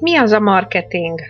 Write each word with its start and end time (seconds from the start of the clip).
Mi 0.00 0.16
az 0.16 0.32
a 0.32 0.40
marketing? 0.40 1.20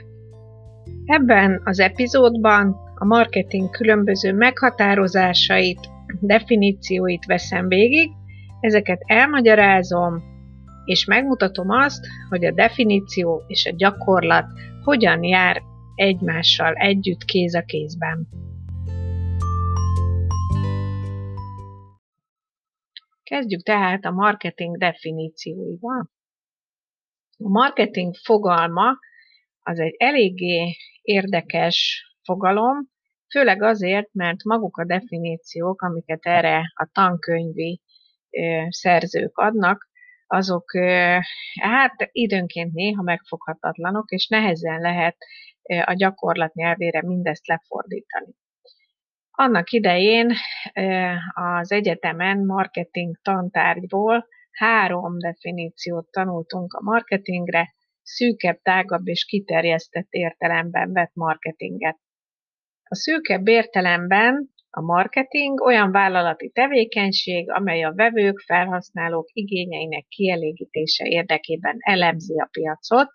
Ebben 1.05 1.61
az 1.65 1.81
epizódban 1.81 2.77
a 2.95 3.05
marketing 3.05 3.71
különböző 3.71 4.33
meghatározásait, 4.33 5.89
definícióit 6.21 7.25
veszem 7.25 7.69
végig, 7.69 8.11
ezeket 8.61 9.01
elmagyarázom, 9.07 10.23
és 10.85 11.05
megmutatom 11.05 11.71
azt, 11.71 12.07
hogy 12.29 12.45
a 12.45 12.53
definíció 12.53 13.43
és 13.47 13.67
a 13.67 13.75
gyakorlat 13.77 14.47
hogyan 14.85 15.23
jár 15.23 15.63
egymással 15.95 16.75
együtt 16.75 17.25
kéz 17.25 17.55
a 17.55 17.63
kézben. 17.63 18.29
Kezdjük 23.23 23.63
tehát 23.63 24.05
a 24.05 24.11
marketing 24.11 24.79
definícióival. 24.79 26.11
A 27.43 27.49
marketing 27.49 28.15
fogalma 28.25 28.99
az 29.61 29.79
egy 29.79 29.95
eléggé 29.99 30.77
érdekes 31.03 32.05
fogalom, 32.23 32.89
főleg 33.31 33.63
azért, 33.63 34.13
mert 34.13 34.45
maguk 34.45 34.77
a 34.77 34.85
definíciók, 34.85 35.83
amiket 35.83 36.27
erre 36.27 36.73
a 36.75 36.89
tankönyvi 36.93 37.81
szerzők 38.69 39.39
adnak, 39.39 39.89
azok 40.27 40.71
hát 41.61 42.09
időnként 42.13 42.73
néha 42.73 43.03
megfoghatatlanok, 43.03 44.11
és 44.11 44.29
nehezen 44.29 44.81
lehet 44.81 45.17
a 45.85 45.93
gyakorlat 45.93 46.55
nyelvére 46.55 47.03
mindezt 47.03 47.47
lefordítani. 47.47 48.35
Annak 49.31 49.71
idején 49.71 50.33
az 51.35 51.73
egyetemen 51.73 52.45
marketing 52.45 53.17
tantárgyból 53.23 54.27
három 54.61 55.19
definíciót 55.19 56.11
tanultunk 56.11 56.73
a 56.73 56.83
marketingre, 56.83 57.75
szűkebb, 58.03 58.61
tágabb 58.63 59.07
és 59.07 59.25
kiterjesztett 59.25 60.07
értelemben 60.11 60.93
vett 60.93 61.15
marketinget. 61.15 61.99
A 62.83 62.95
szűkebb 62.95 63.49
értelemben 63.49 64.51
a 64.71 64.81
marketing 64.81 65.61
olyan 65.61 65.91
vállalati 65.91 66.51
tevékenység, 66.51 67.51
amely 67.51 67.83
a 67.83 67.93
vevők, 67.95 68.39
felhasználók 68.39 69.29
igényeinek 69.33 70.07
kielégítése 70.09 71.05
érdekében 71.05 71.77
elemzi 71.79 72.39
a 72.39 72.49
piacot, 72.53 73.11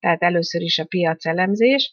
tehát 0.00 0.22
először 0.22 0.60
is 0.60 0.78
a 0.78 0.86
piacelemzés, 0.86 1.92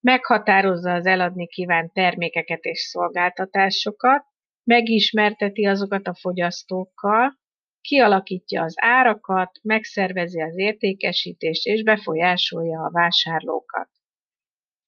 meghatározza 0.00 0.92
az 0.92 1.06
eladni 1.06 1.46
kívánt 1.46 1.92
termékeket 1.92 2.64
és 2.64 2.78
szolgáltatásokat, 2.80 4.24
megismerteti 4.64 5.66
azokat 5.66 6.06
a 6.06 6.14
fogyasztókkal, 6.14 7.40
kialakítja 7.82 8.62
az 8.62 8.74
árakat, 8.76 9.58
megszervezi 9.62 10.40
az 10.40 10.58
értékesítést 10.58 11.66
és 11.66 11.82
befolyásolja 11.82 12.80
a 12.80 12.90
vásárlókat. 12.90 13.88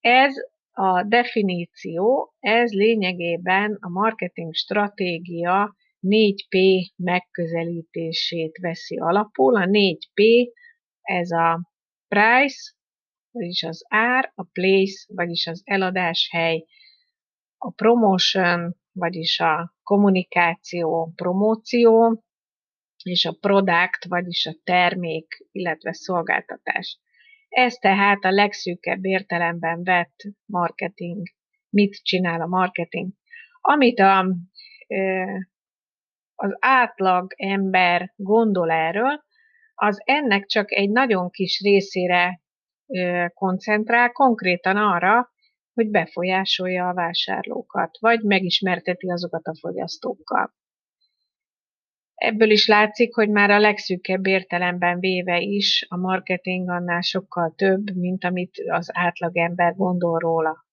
Ez 0.00 0.34
a 0.72 1.02
definíció, 1.02 2.34
ez 2.40 2.72
lényegében 2.72 3.78
a 3.80 3.88
marketing 3.88 4.54
stratégia 4.54 5.76
4P 6.06 6.80
megközelítését 6.96 8.58
veszi 8.60 8.98
alapul. 8.98 9.56
A 9.56 9.66
4P 9.66 10.48
ez 11.02 11.30
a 11.30 11.70
price, 12.08 12.72
vagyis 13.30 13.62
az 13.62 13.84
ár, 13.88 14.32
a 14.34 14.42
place, 14.42 15.04
vagyis 15.06 15.46
az 15.46 15.62
eladás 15.64 16.28
hely, 16.30 16.64
a 17.58 17.70
promotion, 17.70 18.76
vagyis 18.92 19.40
a 19.40 19.74
kommunikáció, 19.82 21.12
promóció, 21.14 22.23
és 23.04 23.24
a 23.24 23.36
product, 23.40 24.04
vagyis 24.08 24.46
a 24.46 24.56
termék, 24.64 25.46
illetve 25.52 25.92
szolgáltatás. 25.92 26.98
Ez 27.48 27.74
tehát 27.74 28.24
a 28.24 28.30
legszűkebb 28.30 29.04
értelemben 29.04 29.82
vett 29.82 30.22
marketing. 30.44 31.26
Mit 31.70 32.02
csinál 32.02 32.40
a 32.40 32.46
marketing? 32.46 33.12
Amit 33.60 34.00
a, 34.00 34.18
az 36.34 36.56
átlag 36.58 37.32
ember 37.36 38.12
gondol 38.16 38.70
erről, 38.70 39.24
az 39.74 40.00
ennek 40.04 40.46
csak 40.46 40.72
egy 40.72 40.90
nagyon 40.90 41.30
kis 41.30 41.60
részére 41.60 42.40
koncentrál, 43.34 44.12
konkrétan 44.12 44.76
arra, 44.76 45.32
hogy 45.74 45.90
befolyásolja 45.90 46.88
a 46.88 46.94
vásárlókat, 46.94 47.98
vagy 48.00 48.22
megismerteti 48.22 49.10
azokat 49.10 49.46
a 49.46 49.56
fogyasztókkal. 49.60 50.54
Ebből 52.24 52.50
is 52.50 52.66
látszik, 52.66 53.14
hogy 53.14 53.28
már 53.28 53.50
a 53.50 53.58
legszűkebb 53.58 54.26
értelemben 54.26 54.98
véve 54.98 55.40
is 55.40 55.86
a 55.88 55.96
marketing 55.96 56.70
annál 56.70 57.00
sokkal 57.00 57.54
több, 57.56 57.96
mint 57.96 58.24
amit 58.24 58.62
az 58.68 58.90
átlagember 58.92 59.74
gondol 59.74 60.18
róla. 60.18 60.66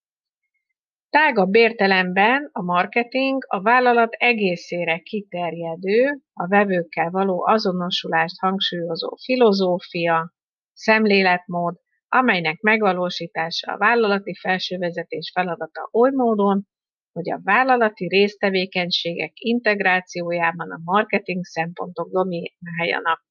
Tágabb 1.09 1.55
értelemben 1.55 2.49
a 2.51 2.61
marketing 2.61 3.43
a 3.47 3.61
vállalat 3.61 4.13
egészére 4.13 4.97
kiterjedő, 4.97 6.21
a 6.33 6.47
vevőkkel 6.47 7.09
való 7.09 7.45
azonosulást 7.47 8.39
hangsúlyozó 8.39 9.17
filozófia, 9.23 10.33
szemléletmód, 10.73 11.75
amelynek 12.07 12.61
megvalósítása 12.61 13.71
a 13.71 13.77
vállalati 13.77 14.35
felsővezetés 14.35 15.31
feladata 15.33 15.89
oly 15.91 16.11
módon, 16.11 16.67
hogy 17.13 17.31
a 17.31 17.39
vállalati 17.43 18.07
résztevékenységek 18.07 19.31
integrációjában 19.33 20.71
a 20.71 20.81
marketing 20.83 21.45
szempontok 21.45 22.09
domináljanak. 22.11 23.25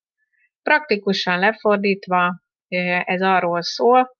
Praktikusan 0.62 1.38
lefordítva 1.38 2.40
ez 3.04 3.22
arról 3.22 3.62
szól, 3.62 4.18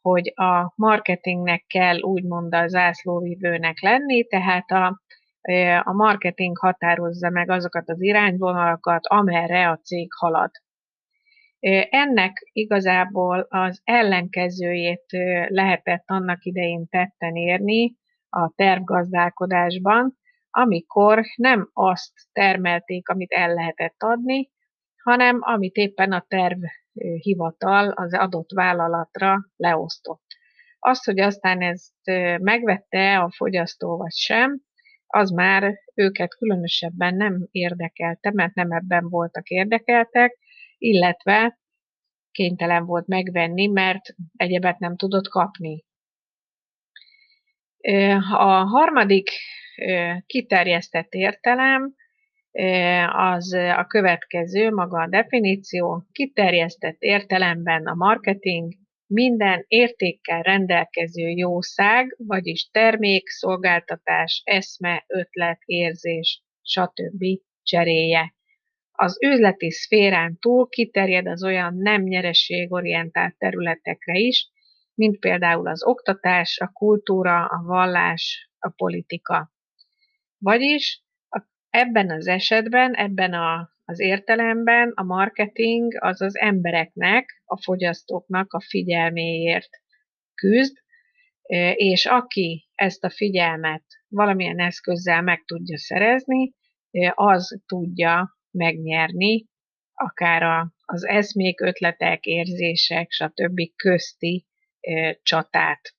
hogy 0.00 0.32
a 0.34 0.72
marketingnek 0.76 1.64
kell 1.66 2.00
úgymond 2.00 2.54
a 2.54 2.68
zászlóvivőnek 2.68 3.80
lenni, 3.80 4.24
tehát 4.24 4.70
a, 4.70 5.00
a 5.82 5.92
marketing 5.92 6.58
határozza 6.58 7.30
meg 7.30 7.50
azokat 7.50 7.88
az 7.88 8.02
irányvonalakat, 8.02 9.06
amerre 9.06 9.68
a 9.68 9.80
cég 9.82 10.08
halad. 10.16 10.50
Ennek 11.90 12.48
igazából 12.52 13.46
az 13.48 13.80
ellenkezőjét 13.84 15.04
lehetett 15.48 16.02
annak 16.06 16.44
idején 16.44 16.88
tetten 16.88 17.34
érni 17.34 18.00
a 18.34 18.52
tervgazdálkodásban, 18.54 20.18
amikor 20.50 21.22
nem 21.36 21.70
azt 21.72 22.12
termelték, 22.32 23.08
amit 23.08 23.32
el 23.32 23.54
lehetett 23.54 24.02
adni, 24.02 24.50
hanem 25.02 25.38
amit 25.40 25.76
éppen 25.76 26.12
a 26.12 26.24
tervhivatal 26.28 27.88
az 27.88 28.14
adott 28.14 28.50
vállalatra 28.54 29.36
leosztott. 29.56 30.24
Az, 30.78 31.04
hogy 31.04 31.20
aztán 31.20 31.60
ezt 31.60 31.94
megvette 32.38 33.18
a 33.18 33.32
fogyasztó 33.36 33.96
vagy 33.96 34.12
sem, 34.12 34.60
az 35.06 35.30
már 35.30 35.74
őket 35.94 36.34
különösebben 36.36 37.14
nem 37.14 37.48
érdekelte, 37.50 38.32
mert 38.32 38.54
nem 38.54 38.70
ebben 38.70 39.08
voltak 39.08 39.48
érdekeltek, 39.48 40.38
illetve 40.78 41.58
kénytelen 42.30 42.84
volt 42.84 43.06
megvenni, 43.06 43.66
mert 43.66 44.14
egyebet 44.36 44.78
nem 44.78 44.96
tudott 44.96 45.28
kapni. 45.28 45.84
A 48.30 48.64
harmadik 48.64 49.30
kiterjesztett 50.26 51.12
értelem 51.12 51.94
az 53.12 53.52
a 53.52 53.84
következő, 53.88 54.70
maga 54.70 55.00
a 55.00 55.08
definíció. 55.08 56.06
Kiterjesztett 56.12 56.96
értelemben 56.98 57.86
a 57.86 57.94
marketing 57.94 58.72
minden 59.06 59.64
értékkel 59.68 60.42
rendelkező 60.42 61.28
jószág, 61.28 62.14
vagyis 62.18 62.68
termék, 62.70 63.28
szolgáltatás, 63.28 64.42
eszme, 64.44 65.04
ötlet, 65.06 65.58
érzés, 65.64 66.42
stb. 66.62 67.24
cseréje. 67.62 68.34
Az 68.92 69.22
üzleti 69.24 69.70
szférán 69.70 70.38
túl 70.38 70.68
kiterjed 70.68 71.26
az 71.26 71.44
olyan 71.44 71.74
nem 71.76 72.02
nyereségorientált 72.02 73.38
területekre 73.38 74.14
is, 74.18 74.48
mint 75.02 75.18
például 75.18 75.68
az 75.68 75.84
oktatás, 75.84 76.58
a 76.58 76.66
kultúra, 76.72 77.44
a 77.44 77.62
vallás, 77.64 78.50
a 78.58 78.68
politika. 78.68 79.52
Vagyis 80.38 81.02
ebben 81.70 82.10
az 82.10 82.26
esetben, 82.26 82.94
ebben 82.94 83.32
a, 83.32 83.70
az 83.84 84.00
értelemben 84.00 84.92
a 84.94 85.02
marketing 85.02 85.96
az 85.98 86.20
az 86.20 86.36
embereknek, 86.36 87.42
a 87.44 87.62
fogyasztóknak 87.62 88.52
a 88.52 88.60
figyelméért 88.60 89.68
küzd, 90.34 90.76
és 91.74 92.06
aki 92.06 92.68
ezt 92.74 93.04
a 93.04 93.10
figyelmet 93.10 93.84
valamilyen 94.08 94.60
eszközzel 94.60 95.22
meg 95.22 95.44
tudja 95.44 95.78
szerezni, 95.78 96.54
az 97.14 97.60
tudja 97.66 98.38
megnyerni 98.50 99.46
akár 99.92 100.70
az 100.84 101.06
eszmék, 101.06 101.60
ötletek, 101.60 102.24
érzések, 102.24 103.10
stb. 103.10 103.60
közti 103.76 104.46
csatát. 105.22 105.94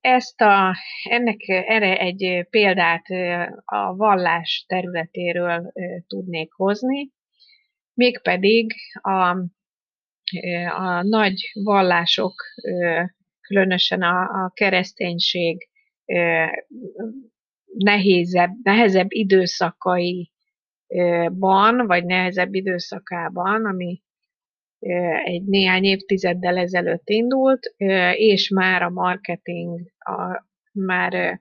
Ezt 0.00 0.40
a, 0.40 0.76
ennek 1.02 1.48
erre 1.48 1.98
egy 1.98 2.46
példát 2.50 3.04
a 3.64 3.96
vallás 3.96 4.64
területéről 4.68 5.72
tudnék 6.06 6.52
hozni, 6.52 7.10
mégpedig 7.94 8.72
a 8.92 9.36
a 10.76 11.02
nagy 11.02 11.50
vallások, 11.52 12.34
különösen 13.40 14.02
a, 14.02 14.44
a 14.44 14.50
kereszténység 14.54 15.68
nehézebb, 17.64 18.50
nehezebb 18.62 19.06
időszakaiban, 19.12 20.26
vagy 21.86 22.04
nehezebb 22.04 22.54
időszakában, 22.54 23.66
ami 23.66 24.02
egy 25.24 25.44
néhány 25.44 25.84
évtizeddel 25.84 26.56
ezelőtt 26.56 27.08
indult, 27.08 27.74
és 28.14 28.48
már 28.48 28.82
a 28.82 28.90
marketing, 28.90 29.80
a, 29.98 30.46
már 30.72 31.40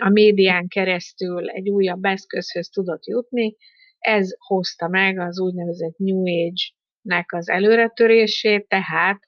a 0.00 0.08
médián 0.08 0.68
keresztül 0.68 1.50
egy 1.50 1.68
újabb 1.68 2.04
eszközhöz 2.04 2.68
tudott 2.68 3.06
jutni, 3.06 3.56
ez 3.98 4.30
hozta 4.38 4.88
meg 4.88 5.18
az 5.18 5.40
úgynevezett 5.40 5.96
New 5.96 6.20
Age-nek 6.20 7.32
az 7.32 7.48
előretörését, 7.48 8.68
tehát 8.68 9.20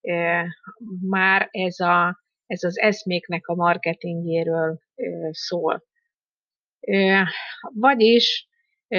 e, 0.00 0.46
már 1.00 1.48
ez, 1.50 1.80
a, 1.80 2.22
ez 2.46 2.62
az 2.62 2.78
eszméknek 2.78 3.46
a 3.46 3.54
marketingjéről 3.54 4.80
e, 4.94 5.04
szól. 5.30 5.84
E, 6.80 7.28
vagyis 7.74 8.48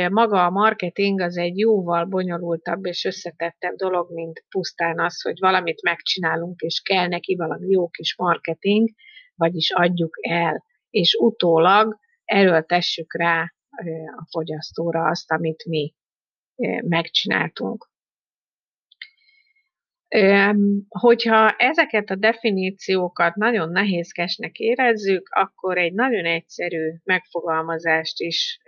maga 0.10 0.46
a 0.46 0.50
marketing 0.50 1.22
az 1.22 1.38
egy 1.38 1.58
jóval 1.58 2.06
bonyolultabb 2.06 2.86
és 2.86 3.06
összetettebb 3.06 3.76
dolog, 3.76 4.14
mint 4.14 4.46
pusztán 4.50 5.00
az, 5.00 5.22
hogy 5.22 5.40
valamit 5.40 5.82
megcsinálunk, 5.82 6.62
és 6.62 6.82
kell 6.84 7.08
neki 7.08 7.36
valami 7.36 7.70
jó 7.70 7.88
kis 7.88 8.16
marketing, 8.18 8.90
vagyis 9.36 9.72
adjuk 9.72 10.18
el, 10.22 10.64
és 10.90 11.16
utólag 11.20 11.98
erőltessük 12.26 13.14
rá 13.18 13.54
a 14.18 14.28
fogyasztóra 14.30 15.06
azt, 15.06 15.32
amit 15.32 15.66
mi 15.66 15.94
megcsináltunk. 16.82 17.92
Hogyha 20.88 21.50
ezeket 21.50 22.10
a 22.10 22.16
definíciókat 22.16 23.36
nagyon 23.36 23.70
nehézkesnek 23.70 24.58
érezzük, 24.58 25.30
akkor 25.30 25.78
egy 25.78 25.94
nagyon 25.94 26.26
egyszerű 26.26 26.94
megfogalmazást 27.04 28.20
is 28.20 28.62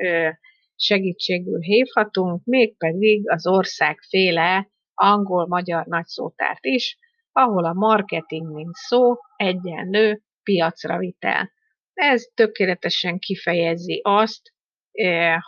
segítségül 0.75 1.60
hívhatunk, 1.60 2.44
mégpedig 2.44 3.30
az 3.30 3.48
országféle 3.48 4.69
angol-magyar 4.94 5.86
nagyszótárt 5.86 6.66
is, 6.66 6.98
ahol 7.31 7.66
a 7.66 7.74
marketing, 7.74 8.54
mint 8.54 8.74
szó, 8.74 9.13
egyenlő 9.36 10.22
piacra 10.44 10.98
vitel. 10.98 11.51
Ez 11.94 12.24
tökéletesen 12.33 13.19
kifejezi 13.19 14.00
azt, 14.04 14.54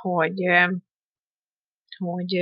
hogy, 0.02 0.42
hogy 1.98 2.34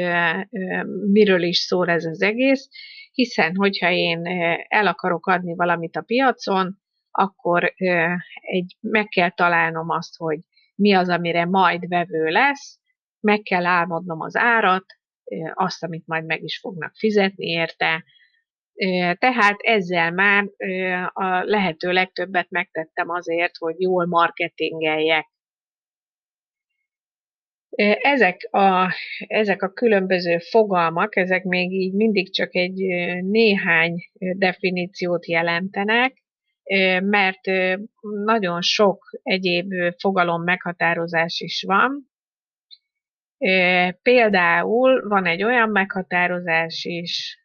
miről 1.12 1.44
is 1.44 1.58
szól 1.58 1.90
ez 1.90 2.06
az 2.06 2.22
egész, 2.22 2.70
hiszen 3.12 3.56
hogyha 3.56 3.92
én 3.92 4.22
el 4.68 4.88
akarok 4.88 5.28
adni 5.28 5.56
valamit 5.56 5.96
a 5.96 6.02
piacon, 6.02 6.78
akkor 7.12 7.74
egy, 8.42 8.78
meg 8.80 9.08
kell 9.08 9.32
találnom 9.32 9.90
azt, 9.90 10.18
hogy 10.18 10.40
mi 10.76 10.94
az, 10.94 11.10
amire 11.10 11.46
majd 11.46 11.88
vevő 11.88 12.28
lesz, 12.28 12.80
meg 13.20 13.42
kell 13.42 13.66
álmodnom 13.66 14.22
az 14.22 14.36
árat, 14.36 14.86
azt, 15.54 15.84
amit 15.84 16.08
majd 16.08 16.26
meg 16.26 16.44
is 16.44 16.60
fognak 16.60 16.96
fizetni 16.96 17.46
érte. 17.46 18.04
Tehát 19.18 19.56
ezzel 19.58 20.12
már 20.12 20.50
a 21.14 21.44
lehető 21.44 21.92
legtöbbet 21.92 22.50
megtettem 22.50 23.10
azért, 23.10 23.58
hogy 23.58 23.76
jól 23.80 24.06
marketingeljek. 24.06 25.28
Ezek 28.02 28.48
a, 28.52 28.94
ezek 29.18 29.62
a 29.62 29.72
különböző 29.74 30.38
fogalmak, 30.38 31.16
ezek 31.16 31.44
még 31.44 31.72
így 31.72 31.94
mindig 31.94 32.34
csak 32.34 32.56
egy 32.56 32.80
néhány 33.24 34.10
definíciót 34.38 35.28
jelentenek, 35.28 36.24
mert 37.00 37.42
nagyon 38.26 38.62
sok 38.62 39.20
egyéb 39.24 39.74
fogalom 39.98 40.44
meghatározás 40.44 41.40
is 41.40 41.64
van. 41.68 42.14
Például 44.02 45.08
van 45.08 45.26
egy 45.26 45.44
olyan 45.44 45.70
meghatározás 45.70 46.84
is, 46.84 47.40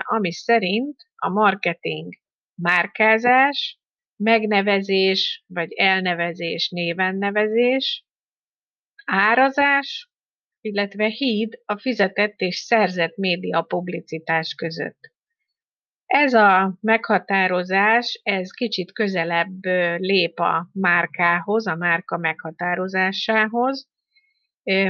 ami 0.00 0.32
szerint 0.32 0.96
a 1.16 1.28
marketing 1.28 2.14
márkázás, 2.54 3.78
megnevezés 4.16 5.44
vagy 5.46 5.72
elnevezés, 5.72 6.68
névennevezés, 6.68 8.04
árazás, 9.04 10.10
illetve 10.60 11.06
híd 11.06 11.60
a 11.64 11.78
fizetett 11.78 12.40
és 12.40 12.56
szerzett 12.56 13.16
média 13.16 13.62
publicitás 13.62 14.54
között. 14.54 15.12
Ez 16.10 16.34
a 16.34 16.76
meghatározás, 16.80 18.20
ez 18.22 18.50
kicsit 18.50 18.92
közelebb 18.92 19.64
lép 19.96 20.38
a 20.38 20.68
márkához, 20.72 21.66
a 21.66 21.74
márka 21.74 22.16
meghatározásához, 22.16 23.88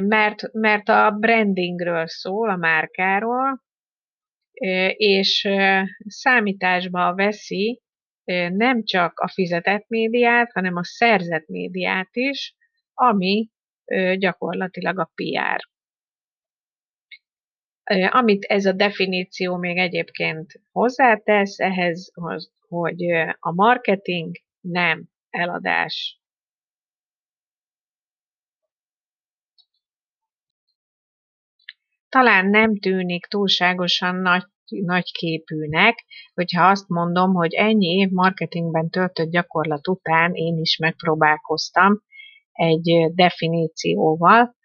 mert, 0.01 0.53
mert 0.53 0.89
a 0.89 1.11
brandingről 1.11 2.07
szól, 2.07 2.51
a 2.51 2.57
márkáról, 2.57 3.63
és 4.97 5.49
számításba 6.07 7.15
veszi 7.15 7.83
nem 8.49 8.85
csak 8.85 9.19
a 9.19 9.29
fizetett 9.29 9.85
médiát, 9.89 10.53
hanem 10.53 10.77
a 10.77 10.85
szerzett 10.85 11.47
médiát 11.47 12.11
is, 12.13 12.55
ami 12.95 13.49
gyakorlatilag 14.17 14.99
a 14.99 15.11
PR. 15.15 15.70
Amit 18.11 18.45
ez 18.45 18.67
a 18.67 18.73
definíció 18.73 19.57
még 19.57 19.77
egyébként 19.77 20.61
hozzátesz 20.73 21.59
ehhez, 21.59 22.13
hogy 22.69 23.03
a 23.39 23.53
marketing 23.53 24.37
nem 24.61 25.09
eladás. 25.31 26.21
Talán 32.09 32.47
nem 32.47 32.79
tűnik 32.79 33.27
túlságosan 33.27 34.17
nagy, 34.17 34.45
nagy 34.69 35.13
képűnek, 35.13 36.05
hogyha 36.35 36.71
azt 36.71 36.89
mondom, 36.89 37.35
hogy 37.35 37.55
ennyi 37.55 37.87
év 37.87 38.09
marketingben 38.11 38.91
töltött 38.91 39.31
gyakorlat 39.31 39.89
után 39.89 40.35
én 40.35 40.59
is 40.59 40.77
megpróbálkoztam 40.77 42.03
egy 42.53 43.13
definícióval, 43.15 44.57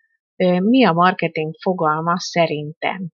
mi 0.59 0.85
a 0.85 0.93
marketing 0.93 1.53
fogalma 1.61 2.19
szerintem. 2.19 3.13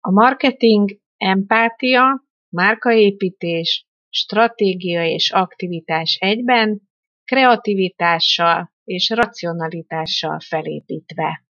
A 0.00 0.10
marketing 0.10 1.00
empátia, 1.16 2.24
márkaépítés, 2.48 3.86
stratégia 4.08 5.04
és 5.04 5.30
aktivitás 5.30 6.16
egyben, 6.20 6.80
kreativitással 7.24 8.72
és 8.84 9.08
racionalitással 9.08 10.40
felépítve. 10.40 11.44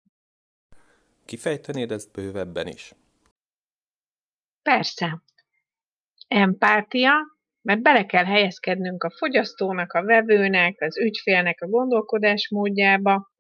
Kifejtenéd 1.26 1.92
ezt 1.92 2.12
bővebben 2.12 2.68
is? 2.68 2.94
Persze. 4.62 5.22
Empátia, 6.28 7.14
mert 7.62 7.82
bele 7.82 8.06
kell 8.06 8.26
helyezkednünk 8.26 9.04
a 9.04 9.12
fogyasztónak, 9.18 9.94
a 9.94 10.04
vevőnek, 10.04 10.82
az 10.82 10.98
ügyfélnek 10.98 11.62
a 11.62 11.68
gondolkodás 11.68 12.50
módjába, 12.50 13.32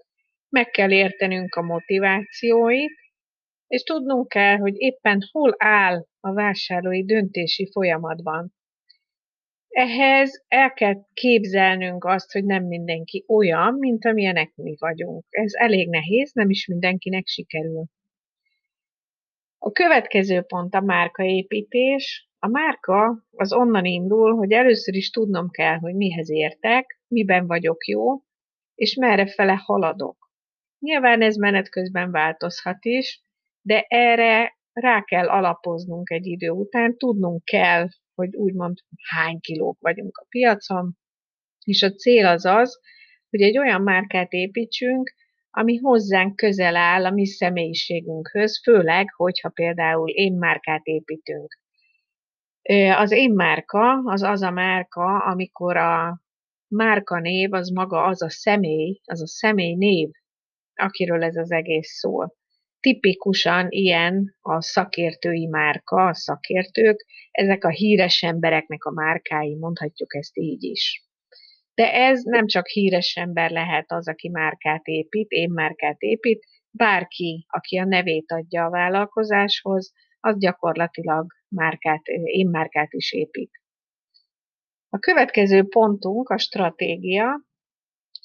meg 0.50 0.70
kell 0.70 0.92
értenünk 0.92 1.56
a 1.56 1.62
motivációit, 1.62 3.07
és 3.68 3.84
tudnunk 3.84 4.28
kell, 4.28 4.58
hogy 4.58 4.74
éppen 4.78 5.22
hol 5.32 5.56
áll 5.58 6.06
a 6.20 6.34
vásárlói 6.34 7.06
döntési 7.06 7.70
folyamatban. 7.72 8.54
Ehhez 9.68 10.44
el 10.48 10.74
kell 10.74 10.96
képzelnünk 11.14 12.06
azt, 12.06 12.32
hogy 12.32 12.46
nem 12.46 12.64
mindenki 12.64 13.26
olyan, 13.28 13.74
mint 13.74 14.06
amilyenek 14.06 14.52
mi 14.56 14.76
vagyunk. 14.80 15.26
Ez 15.30 15.54
elég 15.54 15.90
nehéz, 15.90 16.34
nem 16.34 16.50
is 16.50 16.68
mindenkinek 16.68 17.28
sikerül. 17.28 17.86
A 19.58 19.72
következő 19.72 20.42
pont 20.42 20.76
a 20.76 20.82
márkaépítés. 20.82 22.30
A 22.40 22.48
márka 22.48 23.26
az 23.32 23.54
onnan 23.54 23.86
indul, 23.86 24.36
hogy 24.36 24.52
először 24.52 24.96
is 24.96 25.10
tudnom 25.10 25.50
kell, 25.50 25.78
hogy 25.78 25.96
mihez 25.96 26.30
értek, 26.30 27.02
miben 27.08 27.48
vagyok 27.48 27.86
jó, 27.86 28.22
és 28.76 28.96
merre 28.96 29.28
fele 29.28 29.62
haladok. 29.66 30.32
Nyilván 30.80 31.22
ez 31.22 31.36
menet 31.36 31.70
közben 31.70 32.12
változhat 32.12 32.86
is, 32.86 33.26
de 33.68 33.86
erre 33.88 34.58
rá 34.74 35.04
kell 35.04 35.28
alapoznunk 35.28 36.10
egy 36.10 36.26
idő 36.26 36.50
után, 36.50 36.98
tudnunk 36.98 37.44
kell, 37.44 37.88
hogy 38.16 38.36
úgymond 38.36 38.78
hány 39.16 39.40
kilók 39.40 39.78
vagyunk 39.80 40.18
a 40.18 40.26
piacon, 40.30 40.98
és 41.64 41.84
a 41.84 41.92
cél 41.92 42.26
az 42.26 42.46
az, 42.46 42.80
hogy 43.30 43.42
egy 43.42 43.58
olyan 43.58 43.82
márkát 43.82 44.32
építsünk, 44.32 45.14
ami 45.50 45.78
hozzánk 45.78 46.36
közel 46.36 46.76
áll 46.76 47.06
a 47.06 47.12
mi 47.12 47.26
személyiségünkhöz, 47.26 48.62
főleg, 48.64 49.14
hogyha 49.16 49.50
például 49.50 50.10
én 50.10 50.34
márkát 50.34 50.86
építünk. 50.86 51.60
Az 52.96 53.12
én 53.12 53.32
márka 53.32 54.02
az 54.06 54.24
az 54.24 54.42
a 54.42 54.52
márka, 54.52 55.18
amikor 55.18 55.78
a 55.78 56.22
márka 56.68 57.20
név 57.20 57.54
az 57.54 57.70
maga 57.70 58.04
az 58.04 58.22
a 58.22 58.30
személy, 58.30 59.00
az 59.04 59.22
a 59.22 59.28
személy 59.28 59.76
név, 59.76 60.10
akiről 60.76 61.24
ez 61.24 61.36
az 61.36 61.52
egész 61.52 61.90
szól. 61.90 62.36
Tipikusan 62.88 63.67
ilyen 63.70 64.36
a 64.41 64.62
szakértői 64.62 65.48
márka, 65.48 66.06
a 66.06 66.13
szakértők, 66.13 67.06
ezek 67.32 67.63
a 67.63 67.70
híres 67.70 68.24
embereknek 68.24 68.84
a 68.86 68.91
márkái, 68.91 69.56
mondhatjuk 69.56 70.15
ezt 70.15 70.38
így 70.38 70.63
is. 70.63 71.06
De 71.74 71.94
ez 71.94 72.24
nem 72.24 72.48
csak 72.48 72.67
híres 72.67 73.15
ember 73.15 73.51
lehet 73.51 73.91
az, 73.91 74.08
aki 74.08 74.29
márkát 74.29 74.86
épít, 74.86 75.29
én 75.29 75.50
márkát 75.51 76.01
épít, 76.01 76.46
bárki, 76.72 77.46
aki 77.48 77.77
a 77.77 77.86
nevét 77.86 78.32
adja 78.32 78.65
a 78.65 78.70
vállalkozáshoz, 78.70 79.94
az 80.20 80.39
gyakorlatilag 80.39 81.25
márkát, 81.48 82.08
én 82.08 82.48
márkát 82.48 82.94
is 82.94 83.13
épít. 83.13 83.51
A 84.89 85.00
következő 85.00 85.67
pontunk 85.67 86.29
a 86.29 86.38
stratégia, 86.38 87.41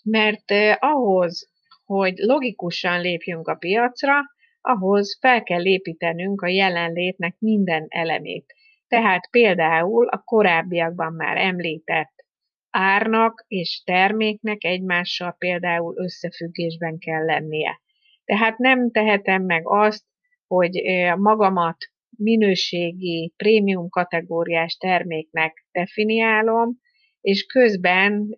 mert 0.04 0.50
ahhoz, 0.78 1.50
hogy 1.85 2.14
logikusan 2.16 3.00
lépjünk 3.00 3.49
a 3.49 3.54
piacra, 3.54 4.21
ahhoz 4.62 5.19
fel 5.21 5.42
kell 5.42 5.64
építenünk 5.64 6.42
a 6.42 6.49
jelenlétnek 6.49 7.37
minden 7.38 7.87
elemét. 7.88 8.54
Tehát 8.88 9.28
például 9.31 10.09
a 10.09 10.23
korábbiakban 10.25 11.12
már 11.12 11.37
említett 11.37 12.12
árnak 12.71 13.45
és 13.49 13.83
terméknek 13.85 14.64
egymással 14.64 15.35
például 15.38 15.95
összefüggésben 15.97 16.99
kell 16.99 17.25
lennie. 17.25 17.81
Tehát 18.25 18.59
nem 18.59 18.90
tehetem 18.90 19.42
meg 19.42 19.62
azt, 19.64 20.04
hogy 20.47 20.83
magamat 21.16 21.76
minőségi, 22.16 23.33
prémium 23.37 23.88
kategóriás 23.88 24.76
terméknek 24.76 25.66
definiálom, 25.73 26.78
és 27.21 27.47
közben 27.47 28.37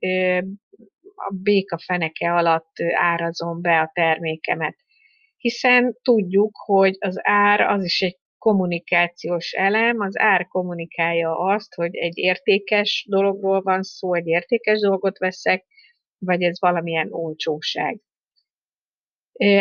a 1.15 1.35
béka 1.43 1.79
feneke 1.79 2.33
alatt 2.35 2.73
árazom 2.95 3.61
be 3.61 3.81
a 3.81 3.91
termékemet. 3.95 4.77
Hiszen 5.45 5.99
tudjuk, 6.03 6.51
hogy 6.65 6.97
az 6.99 7.17
ár 7.23 7.61
az 7.61 7.85
is 7.85 8.01
egy 8.01 8.19
kommunikációs 8.39 9.53
elem, 9.53 10.01
az 10.01 10.19
ár 10.19 10.47
kommunikálja 10.47 11.39
azt, 11.39 11.75
hogy 11.75 11.97
egy 11.97 12.19
értékes 12.19 13.07
dologról 13.09 13.63
van 13.63 13.83
szó, 13.83 14.15
egy 14.15 14.27
értékes 14.27 14.81
dolgot 14.81 15.19
veszek, 15.19 15.65
vagy 16.19 16.43
ez 16.43 16.61
valamilyen 16.61 17.09
olcsóság. 17.11 18.01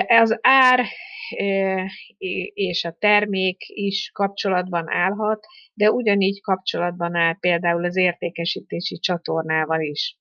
Az 0.07 0.37
ár 0.41 0.85
és 2.53 2.83
a 2.83 2.95
termék 2.99 3.57
is 3.67 4.09
kapcsolatban 4.13 4.89
állhat, 4.89 5.45
de 5.73 5.91
ugyanígy 5.91 6.41
kapcsolatban 6.41 7.15
áll 7.15 7.37
például 7.39 7.85
az 7.85 7.97
értékesítési 7.97 8.99
csatornával 8.99 9.81
is. 9.81 10.17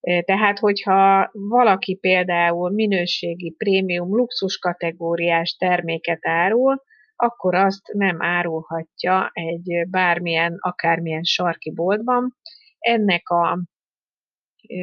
Tehát, 0.00 0.58
hogyha 0.58 1.30
valaki 1.32 1.94
például 1.94 2.70
minőségi, 2.70 3.50
prémium, 3.50 4.16
luxus 4.16 4.58
kategóriás 4.58 5.56
terméket 5.56 6.26
árul, 6.26 6.82
akkor 7.16 7.54
azt 7.54 7.92
nem 7.92 8.22
árulhatja 8.22 9.30
egy 9.32 9.88
bármilyen, 9.90 10.56
akármilyen 10.60 11.22
sarki 11.22 11.70
boltban. 11.72 12.36
Ennek 12.78 13.28
a 13.28 13.58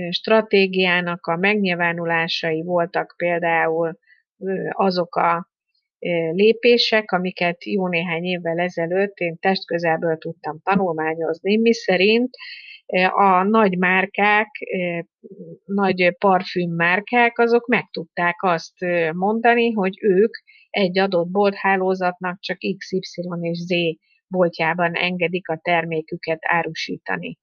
stratégiának 0.09 1.25
a 1.25 1.35
megnyilvánulásai 1.35 2.63
voltak 2.63 3.13
például 3.17 3.97
azok 4.71 5.15
a 5.15 5.49
lépések, 6.31 7.11
amiket 7.11 7.65
jó 7.65 7.87
néhány 7.87 8.23
évvel 8.23 8.59
ezelőtt 8.59 9.17
én 9.17 9.37
testközelből 9.39 10.17
tudtam 10.17 10.59
tanulmányozni, 10.63 11.57
mi 11.57 11.73
szerint 11.73 12.29
a 13.15 13.43
nagy 13.43 13.77
márkák, 13.77 14.47
nagy 15.65 16.15
parfüm 16.17 16.71
márkák, 16.71 17.37
azok 17.39 17.67
meg 17.67 17.89
tudták 17.91 18.43
azt 18.43 18.75
mondani, 19.13 19.71
hogy 19.71 19.97
ők 20.01 20.33
egy 20.69 20.99
adott 20.99 21.27
bolthálózatnak 21.27 22.39
csak 22.39 22.57
XY 22.77 23.21
és 23.41 23.57
Z 23.57 23.73
boltjában 24.27 24.93
engedik 24.93 25.49
a 25.49 25.59
terméküket 25.61 26.39
árusítani. 26.41 27.37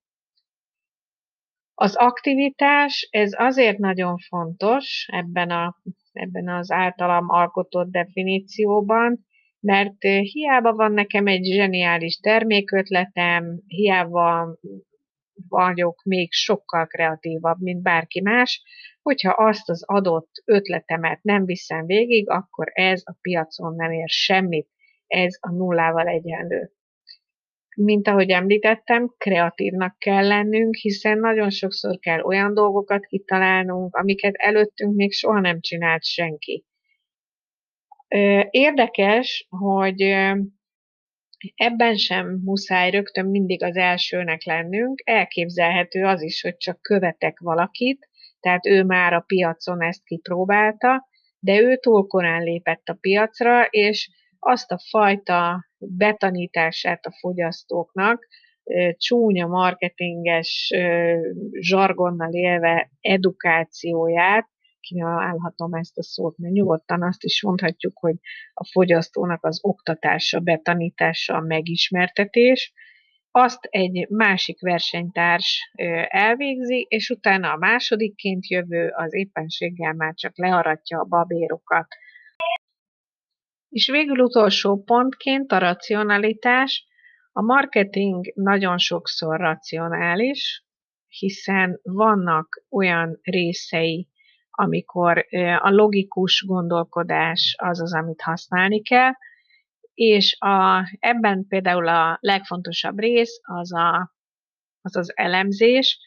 Az 1.75 1.97
aktivitás, 1.97 3.09
ez 3.11 3.33
azért 3.37 3.79
nagyon 3.79 4.19
fontos 4.19 5.09
ebben, 5.13 5.51
a, 5.51 5.77
ebben 6.13 6.49
az 6.49 6.71
általam 6.71 7.31
alkotott 7.31 7.91
definícióban, 7.91 9.27
mert 9.61 10.03
hiába 10.03 10.73
van 10.73 10.93
nekem 10.93 11.27
egy 11.27 11.45
zseniális 11.45 12.17
termékötletem, 12.17 13.61
hiába 13.67 14.59
vagyok 15.49 16.03
még 16.03 16.33
sokkal 16.33 16.87
kreatívabb, 16.87 17.61
mint 17.61 17.83
bárki 17.83 18.21
más, 18.21 18.63
hogyha 19.03 19.31
azt 19.31 19.69
az 19.71 19.83
adott 19.87 20.31
ötletemet 20.45 21.23
nem 21.23 21.45
viszem 21.45 21.87
végig, 21.87 22.31
akkor 22.31 22.71
ez 22.73 23.03
a 23.05 23.17
piacon 23.21 23.75
nem 23.75 23.91
ér 23.91 24.09
semmit, 24.09 24.69
ez 25.07 25.37
a 25.41 25.51
nullával 25.51 26.07
egyenlő. 26.07 26.71
Mint 27.77 28.09
ahogy 28.09 28.31
említettem, 28.31 29.15
kreatívnak 29.19 29.99
kell 29.99 30.27
lennünk, 30.27 30.75
hiszen 30.75 31.19
nagyon 31.19 31.51
sokszor 31.51 31.99
kell 31.99 32.21
olyan 32.21 32.55
dolgokat 32.55 33.07
kitalálnunk, 33.07 33.95
amiket 33.95 34.35
előttünk 34.35 34.95
még 34.95 35.13
soha 35.13 35.41
nem 35.41 35.61
csinált 35.61 36.05
senki. 36.05 36.65
Érdekes, 38.51 39.47
hogy 39.49 40.01
ebben 41.55 41.97
sem 41.97 42.41
muszáj 42.45 42.91
rögtön 42.91 43.27
mindig 43.27 43.63
az 43.63 43.77
elsőnek 43.77 44.45
lennünk, 44.45 45.03
elképzelhető 45.05 46.05
az 46.05 46.23
is, 46.23 46.41
hogy 46.41 46.57
csak 46.57 46.83
követek 46.83 47.39
valakit, 47.41 48.09
tehát 48.41 48.67
ő 48.67 48.85
már 48.85 49.13
a 49.13 49.25
piacon 49.27 49.83
ezt 49.83 50.05
kipróbálta, 50.05 51.09
de 51.39 51.61
ő 51.61 51.77
túl 51.77 52.07
korán 52.07 52.43
lépett 52.43 52.89
a 52.89 52.97
piacra, 53.01 53.65
és 53.65 54.11
azt 54.39 54.71
a 54.73 54.79
fajta 54.91 55.65
betanítását 55.79 57.07
a 57.07 57.17
fogyasztóknak, 57.21 58.27
csúnya 58.97 59.47
marketinges 59.47 60.73
zsargonnal 61.51 62.33
élve 62.33 62.91
edukációját, 63.01 64.49
kínálhatom 64.89 65.75
ezt 65.75 65.99
a 65.99 66.03
szót, 66.03 66.39
mert 66.39 66.55
nyugodtan 66.55 67.03
azt 67.03 67.25
is 67.25 67.43
mondhatjuk, 67.43 67.99
hogy 67.99 68.17
a 68.55 68.67
fogyasztónak 68.71 69.45
az 69.45 69.59
oktatása, 69.63 70.41
betanítása, 70.41 71.35
a 71.35 71.41
megismertetés, 71.41 72.73
azt 73.31 73.65
egy 73.65 74.09
másik 74.09 74.61
versenytárs 74.61 75.71
elvégzi, 76.09 76.87
és 76.89 77.11
utána 77.11 77.53
a 77.53 77.57
másodikként 77.57 78.49
jövő 78.49 78.89
az 78.89 79.15
éppenséggel 79.15 79.93
már 79.93 80.15
csak 80.15 80.39
learatja 80.39 80.99
a 80.99 81.05
babérokat. 81.05 81.87
És 83.69 83.91
végül 83.91 84.19
utolsó 84.19 84.83
pontként 84.83 85.53
a 85.53 85.59
racionalitás. 85.59 86.87
A 87.33 87.43
marketing 87.43 88.33
nagyon 88.35 88.79
sokszor 88.79 89.41
racionális, 89.41 90.65
hiszen 91.09 91.81
vannak 91.83 92.65
olyan 92.71 93.19
részei, 93.23 94.09
amikor 94.55 95.27
a 95.59 95.71
logikus 95.71 96.45
gondolkodás 96.47 97.55
az 97.59 97.81
az, 97.81 97.95
amit 97.95 98.21
használni 98.21 98.83
kell, 98.83 99.13
és 99.95 100.37
a, 100.39 100.83
ebben 100.99 101.47
például 101.49 101.89
a 101.89 102.19
legfontosabb 102.21 102.99
rész 102.99 103.41
az, 103.43 103.75
a, 103.75 104.15
az 104.81 104.97
az 104.97 105.13
elemzés, 105.17 105.99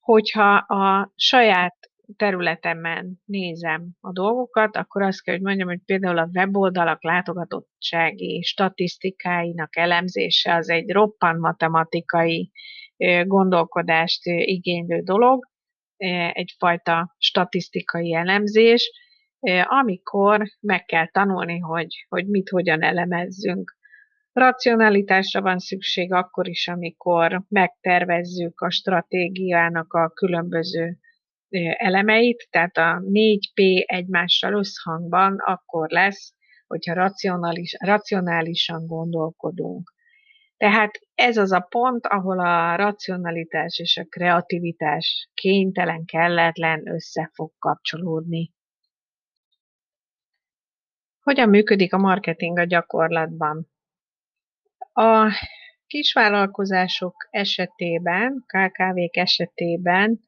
hogyha 0.00 0.54
a 0.54 1.12
saját 1.16 1.76
területemen 2.16 3.20
nézem 3.24 3.88
a 4.00 4.12
dolgokat, 4.12 4.76
akkor 4.76 5.02
azt 5.02 5.22
kell, 5.22 5.34
hogy 5.34 5.44
mondjam, 5.44 5.68
hogy 5.68 5.82
például 5.84 6.18
a 6.18 6.28
weboldalak 6.32 7.02
látogatottsági 7.02 8.42
statisztikáinak 8.42 9.76
elemzése 9.76 10.54
az 10.54 10.68
egy 10.68 10.90
roppan 10.90 11.38
matematikai 11.38 12.50
gondolkodást 13.24 14.20
igénylő 14.24 15.00
dolog, 15.00 15.46
egyfajta 16.32 17.14
statisztikai 17.18 18.14
elemzés, 18.14 18.90
amikor 19.64 20.42
meg 20.60 20.84
kell 20.84 21.10
tanulni, 21.10 21.58
hogy, 21.58 22.06
hogy 22.08 22.26
mit 22.26 22.48
hogyan 22.48 22.82
elemezzünk. 22.82 23.76
Racionalitásra 24.32 25.42
van 25.42 25.58
szükség 25.58 26.12
akkor 26.12 26.48
is, 26.48 26.68
amikor 26.68 27.42
megtervezzük 27.48 28.60
a 28.60 28.70
stratégiának 28.70 29.92
a 29.92 30.08
különböző 30.08 30.98
elemeit, 31.76 32.48
tehát 32.50 32.76
a 32.76 33.02
4P 33.12 33.84
egymással 33.86 34.52
összhangban 34.52 35.36
akkor 35.38 35.90
lesz, 35.90 36.34
hogyha 36.66 36.94
racionális, 36.94 37.76
racionálisan 37.78 38.86
gondolkodunk. 38.86 39.94
Tehát 40.56 41.00
ez 41.14 41.36
az 41.36 41.52
a 41.52 41.60
pont, 41.60 42.06
ahol 42.06 42.40
a 42.40 42.76
racionalitás 42.76 43.78
és 43.78 43.96
a 43.96 44.04
kreativitás 44.08 45.30
kénytelen, 45.34 46.04
kelletlen 46.04 46.88
össze 46.88 47.30
fog 47.34 47.52
kapcsolódni. 47.58 48.54
Hogyan 51.22 51.48
működik 51.48 51.92
a 51.92 51.98
marketing 51.98 52.58
a 52.58 52.64
gyakorlatban? 52.64 53.70
A 54.92 55.30
kisvállalkozások 55.86 57.28
esetében, 57.30 58.44
KKV-k 58.46 59.16
esetében 59.16 60.20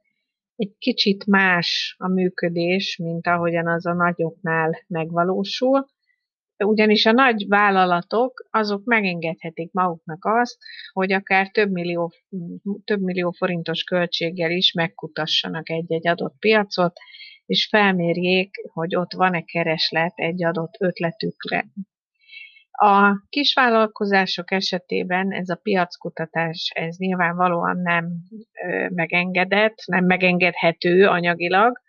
egy 0.56 0.75
kicsit 0.78 1.26
más 1.26 1.94
a 1.99 2.08
működés, 2.08 2.97
mint 2.97 3.26
ahogyan 3.26 3.68
az 3.68 3.87
a 3.87 3.92
nagyoknál 3.92 4.85
megvalósul. 4.87 5.87
Ugyanis 6.65 7.07
a 7.07 7.12
nagy 7.12 7.45
vállalatok 7.49 8.47
azok 8.50 8.85
megengedhetik 8.85 9.73
maguknak 9.73 10.25
azt, 10.25 10.57
hogy 10.93 11.12
akár 11.12 11.50
több 11.50 11.71
millió, 11.71 12.12
több 12.85 13.00
millió 13.00 13.31
forintos 13.31 13.83
költséggel 13.83 14.50
is 14.50 14.73
megkutassanak 14.73 15.71
egy-egy 15.71 16.09
adott 16.09 16.35
piacot, 16.38 16.99
és 17.47 17.69
felmérjék, 17.71 18.55
hogy 18.73 18.97
ott 18.97 19.12
van-e 19.12 19.43
kereslet 19.43 20.12
egy 20.15 20.45
adott 20.45 20.75
ötletükre. 20.79 21.67
A 22.71 23.27
kisvállalkozások 23.29 24.50
esetében 24.50 25.33
ez 25.33 25.49
a 25.49 25.61
piackutatás, 25.62 26.71
ez 26.75 26.97
nyilvánvalóan 26.97 27.77
nem 27.77 28.09
megengedett, 28.88 29.77
nem 29.87 30.05
megengedhető 30.05 31.07
anyagilag, 31.07 31.81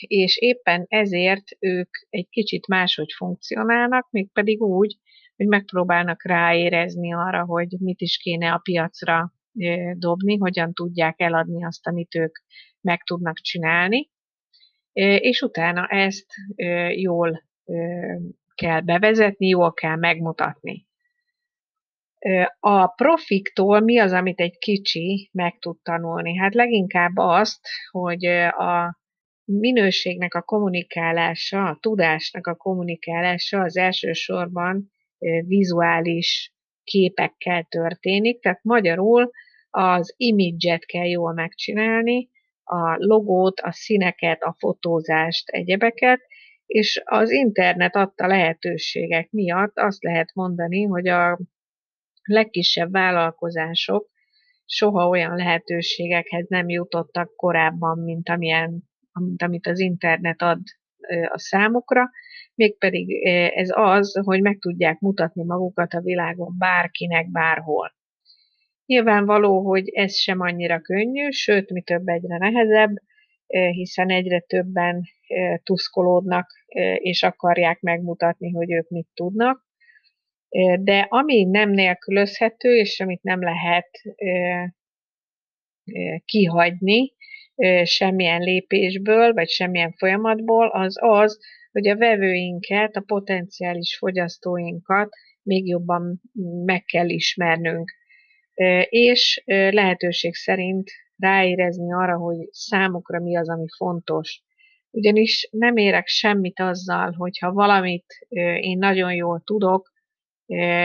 és 0.00 0.36
éppen 0.36 0.84
ezért 0.88 1.44
ők 1.58 1.88
egy 2.08 2.28
kicsit 2.28 2.66
máshogy 2.66 3.12
funkcionálnak, 3.16 4.10
mégpedig 4.10 4.62
úgy, 4.62 4.96
hogy 5.36 5.46
megpróbálnak 5.46 6.24
ráérezni 6.24 7.14
arra, 7.14 7.44
hogy 7.44 7.68
mit 7.78 8.00
is 8.00 8.16
kéne 8.16 8.52
a 8.52 8.60
piacra 8.62 9.32
dobni, 9.92 10.36
hogyan 10.36 10.72
tudják 10.72 11.20
eladni 11.20 11.64
azt, 11.64 11.86
amit 11.86 12.14
ők 12.14 12.36
meg 12.80 13.02
tudnak 13.02 13.36
csinálni, 13.36 14.10
és 15.18 15.40
utána 15.40 15.86
ezt 15.86 16.26
jól 16.94 17.44
kell 18.54 18.80
bevezetni, 18.80 19.46
jól 19.46 19.72
kell 19.72 19.96
megmutatni. 19.96 20.88
A 22.58 22.86
profiktól 22.86 23.80
mi 23.80 23.98
az, 23.98 24.12
amit 24.12 24.40
egy 24.40 24.58
kicsi 24.58 25.30
meg 25.32 25.58
tud 25.58 25.76
tanulni? 25.82 26.36
Hát 26.36 26.54
leginkább 26.54 27.12
azt, 27.14 27.68
hogy 27.90 28.24
a 28.24 28.99
minőségnek 29.58 30.34
a 30.34 30.42
kommunikálása, 30.42 31.64
a 31.64 31.78
tudásnak 31.80 32.46
a 32.46 32.54
kommunikálása 32.54 33.60
az 33.60 33.76
elsősorban 33.76 34.92
vizuális 35.46 36.54
képekkel 36.84 37.66
történik, 37.68 38.40
tehát 38.40 38.62
magyarul 38.62 39.30
az 39.70 40.14
imidzset 40.16 40.84
kell 40.84 41.06
jól 41.06 41.32
megcsinálni, 41.32 42.28
a 42.64 42.96
logót, 42.96 43.60
a 43.60 43.72
színeket, 43.72 44.42
a 44.42 44.56
fotózást, 44.58 45.48
egyebeket, 45.48 46.20
és 46.66 47.02
az 47.04 47.30
internet 47.30 47.96
adta 47.96 48.26
lehetőségek 48.26 49.30
miatt 49.30 49.78
azt 49.78 50.02
lehet 50.02 50.34
mondani, 50.34 50.82
hogy 50.82 51.08
a 51.08 51.38
legkisebb 52.22 52.92
vállalkozások 52.92 54.10
soha 54.64 55.08
olyan 55.08 55.36
lehetőségekhez 55.36 56.46
nem 56.48 56.68
jutottak 56.68 57.36
korábban, 57.36 57.98
mint 57.98 58.28
amilyen 58.28 58.89
mint 59.12 59.42
amit 59.42 59.66
az 59.66 59.78
internet 59.78 60.42
ad 60.42 60.60
a 61.28 61.38
számukra, 61.38 62.10
mégpedig 62.54 63.26
ez 63.54 63.68
az, 63.72 64.20
hogy 64.24 64.42
meg 64.42 64.58
tudják 64.58 64.98
mutatni 64.98 65.44
magukat 65.44 65.92
a 65.92 66.00
világon 66.00 66.54
bárkinek, 66.58 67.30
bárhol. 67.30 67.94
Nyilvánvaló, 68.86 69.66
hogy 69.66 69.88
ez 69.88 70.16
sem 70.16 70.40
annyira 70.40 70.80
könnyű, 70.80 71.30
sőt, 71.30 71.70
mi 71.70 71.82
több 71.82 72.08
egyre 72.08 72.38
nehezebb, 72.38 72.90
hiszen 73.46 74.10
egyre 74.10 74.40
többen 74.40 75.02
tuszkolódnak, 75.62 76.50
és 76.96 77.22
akarják 77.22 77.80
megmutatni, 77.80 78.50
hogy 78.50 78.72
ők 78.72 78.88
mit 78.88 79.08
tudnak. 79.14 79.68
De 80.80 81.06
ami 81.08 81.44
nem 81.44 81.70
nélkülözhető, 81.70 82.76
és 82.76 83.00
amit 83.00 83.22
nem 83.22 83.42
lehet 83.42 83.90
kihagyni, 86.24 87.12
semmilyen 87.84 88.40
lépésből, 88.40 89.32
vagy 89.32 89.48
semmilyen 89.48 89.92
folyamatból, 89.92 90.68
az 90.68 90.96
az, 91.00 91.38
hogy 91.72 91.88
a 91.88 91.96
vevőinket, 91.96 92.96
a 92.96 93.02
potenciális 93.06 93.96
fogyasztóinkat 93.96 95.08
még 95.42 95.68
jobban 95.68 96.20
meg 96.64 96.84
kell 96.84 97.08
ismernünk. 97.08 97.92
És 98.88 99.42
lehetőség 99.46 100.34
szerint 100.34 100.90
ráérezni 101.16 101.92
arra, 101.92 102.16
hogy 102.16 102.48
számukra 102.50 103.20
mi 103.20 103.36
az, 103.36 103.48
ami 103.48 103.64
fontos. 103.76 104.42
Ugyanis 104.90 105.48
nem 105.50 105.76
érek 105.76 106.06
semmit 106.06 106.60
azzal, 106.60 107.12
hogyha 107.12 107.52
valamit 107.52 108.26
én 108.60 108.78
nagyon 108.78 109.14
jól 109.14 109.42
tudok, 109.44 109.92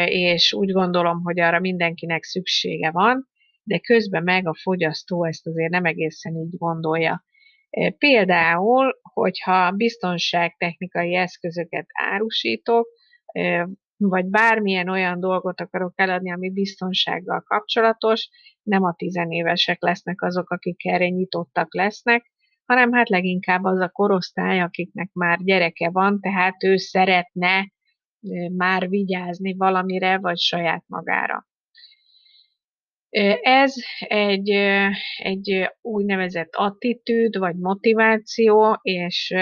és 0.06 0.54
úgy 0.54 0.72
gondolom, 0.72 1.22
hogy 1.24 1.40
arra 1.40 1.60
mindenkinek 1.60 2.24
szüksége 2.24 2.92
van, 2.92 3.28
de 3.66 3.80
közben 3.80 4.24
meg 4.24 4.48
a 4.48 4.56
fogyasztó 4.62 5.26
ezt 5.26 5.48
azért 5.48 5.72
nem 5.72 5.86
egészen 5.86 6.36
így 6.36 6.58
gondolja. 6.58 7.24
Például, 7.98 9.00
hogyha 9.02 9.72
biztonságtechnikai 9.72 11.16
eszközöket 11.16 11.86
árusítok, 11.94 12.88
vagy 13.98 14.26
bármilyen 14.26 14.90
olyan 14.90 15.20
dolgot 15.20 15.62
akarok 15.62 15.94
eladni, 15.96 16.32
ami 16.32 16.52
biztonsággal 16.52 17.42
kapcsolatos, 17.42 18.30
nem 18.64 18.84
a 18.84 18.94
tizenévesek 18.94 19.82
lesznek 19.82 20.22
azok, 20.22 20.50
akik 20.50 20.86
erre 20.86 21.08
nyitottak 21.08 21.74
lesznek, 21.74 22.32
hanem 22.66 22.92
hát 22.92 23.10
leginkább 23.10 23.64
az 23.64 23.80
a 23.80 23.90
korosztály, 23.90 24.62
akiknek 24.62 25.10
már 25.14 25.38
gyereke 25.44 25.90
van, 25.90 26.20
tehát 26.20 26.64
ő 26.64 26.76
szeretne 26.76 27.72
már 28.58 28.90
vigyázni 28.90 29.56
valamire, 29.58 30.18
vagy 30.18 30.38
saját 30.38 30.84
magára. 30.88 31.48
Ez 33.42 33.74
egy, 34.00 34.50
egy 35.18 35.70
úgynevezett 35.82 36.56
attitűd, 36.56 37.38
vagy 37.38 37.56
motiváció, 37.56 38.80
és 38.82 39.34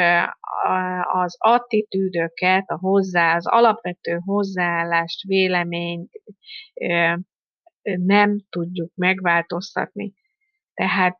az 1.12 1.36
attitűdöket, 1.38 2.64
a 2.68 2.78
hozzá, 2.78 3.36
az 3.36 3.48
alapvető 3.48 4.20
hozzáállást, 4.26 5.24
véleményt 5.24 6.12
nem 7.82 8.46
tudjuk 8.50 8.92
megváltoztatni. 8.96 10.14
Tehát 10.74 11.18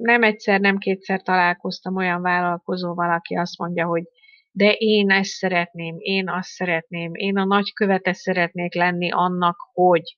nem 0.00 0.22
egyszer, 0.22 0.60
nem 0.60 0.78
kétszer 0.78 1.22
találkoztam 1.22 1.96
olyan 1.96 2.22
vállalkozóval, 2.22 3.12
aki 3.12 3.34
azt 3.34 3.58
mondja, 3.58 3.86
hogy 3.86 4.02
de 4.50 4.72
én 4.72 5.10
ezt 5.10 5.30
szeretném, 5.30 5.94
én 5.98 6.28
azt 6.28 6.48
szeretném, 6.48 7.10
én 7.14 7.36
a 7.36 7.44
nagykövete 7.44 8.12
szeretnék 8.12 8.74
lenni 8.74 9.10
annak, 9.10 9.56
hogy 9.72 10.16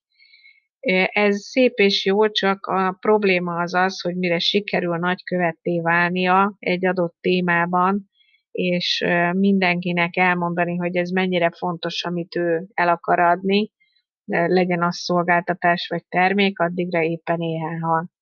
ez 1.13 1.41
szép 1.41 1.73
és 1.79 2.05
jó, 2.05 2.31
csak 2.31 2.67
a 2.67 2.97
probléma 3.01 3.61
az 3.61 3.75
az, 3.75 4.01
hogy 4.01 4.17
mire 4.17 4.39
sikerül 4.39 4.97
nagykövetté 4.97 5.81
válnia 5.81 6.57
egy 6.59 6.87
adott 6.87 7.17
témában, 7.21 8.11
és 8.51 9.05
mindenkinek 9.33 10.17
elmondani, 10.17 10.77
hogy 10.77 10.97
ez 10.97 11.11
mennyire 11.11 11.51
fontos, 11.51 12.05
amit 12.05 12.37
ő 12.37 12.67
el 12.75 12.89
akar 12.89 13.19
adni, 13.19 13.71
legyen 14.27 14.83
az 14.83 14.97
szolgáltatás 14.97 15.87
vagy 15.91 16.05
termék, 16.09 16.59
addigra 16.59 17.03
éppen 17.03 17.41
éhen 17.41 17.81
hal. 17.81 18.13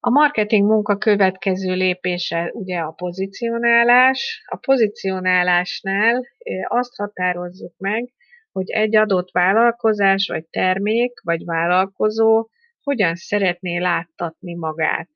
A 0.00 0.10
marketing 0.10 0.66
munka 0.68 0.96
következő 0.96 1.74
lépése 1.74 2.50
ugye 2.52 2.78
a 2.78 2.90
pozicionálás. 2.90 4.42
A 4.46 4.56
pozicionálásnál 4.56 6.22
azt 6.68 6.96
határozzuk 6.96 7.74
meg, 7.76 8.12
hogy 8.56 8.70
egy 8.70 8.96
adott 8.96 9.30
vállalkozás, 9.30 10.28
vagy 10.28 10.44
termék, 10.44 11.20
vagy 11.24 11.44
vállalkozó 11.44 12.48
hogyan 12.82 13.14
szeretné 13.14 13.78
láttatni 13.78 14.54
magát. 14.54 15.08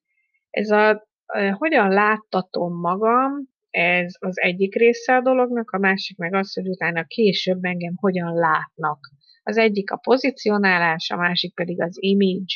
Ez 0.50 0.70
a 0.70 1.08
hogyan 1.52 1.88
láttatom 1.88 2.80
magam, 2.80 3.48
ez 3.70 4.14
az 4.18 4.40
egyik 4.40 4.74
része 4.74 5.16
a 5.16 5.20
dolognak, 5.20 5.70
a 5.70 5.78
másik 5.78 6.16
meg 6.16 6.34
az, 6.34 6.54
hogy 6.54 6.68
utána 6.68 7.04
később 7.04 7.64
engem 7.64 7.92
hogyan 7.96 8.34
látnak. 8.34 8.98
Az 9.42 9.56
egyik 9.56 9.90
a 9.90 9.96
pozicionálás, 9.96 11.10
a 11.10 11.16
másik 11.16 11.54
pedig 11.54 11.82
az 11.82 11.96
image. 12.00 12.54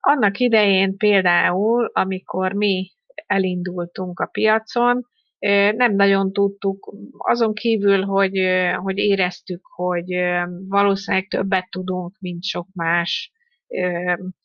Annak 0.00 0.38
idején 0.38 0.96
például, 0.96 1.90
amikor 1.92 2.52
mi 2.52 2.90
elindultunk 3.26 4.20
a 4.20 4.26
piacon, 4.26 5.06
nem 5.76 5.94
nagyon 5.94 6.32
tudtuk, 6.32 6.94
azon 7.18 7.54
kívül, 7.54 8.02
hogy, 8.02 8.38
hogy 8.74 8.98
éreztük, 8.98 9.60
hogy 9.64 10.04
valószínűleg 10.68 11.26
többet 11.26 11.70
tudunk, 11.70 12.16
mint 12.20 12.44
sok 12.44 12.66
más 12.72 13.32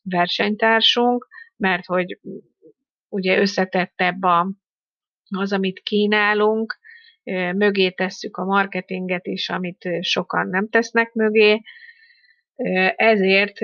versenytársunk, 0.02 1.28
mert 1.56 1.86
hogy 1.86 2.18
ugye 3.08 3.38
összetettebb 3.38 4.22
a, 4.22 4.52
az, 5.30 5.52
amit 5.52 5.80
kínálunk, 5.80 6.78
mögé 7.54 7.90
tesszük 7.90 8.36
a 8.36 8.44
marketinget 8.44 9.26
is, 9.26 9.48
amit 9.48 9.88
sokan 10.00 10.48
nem 10.48 10.68
tesznek 10.68 11.12
mögé, 11.12 11.62
ezért 12.96 13.60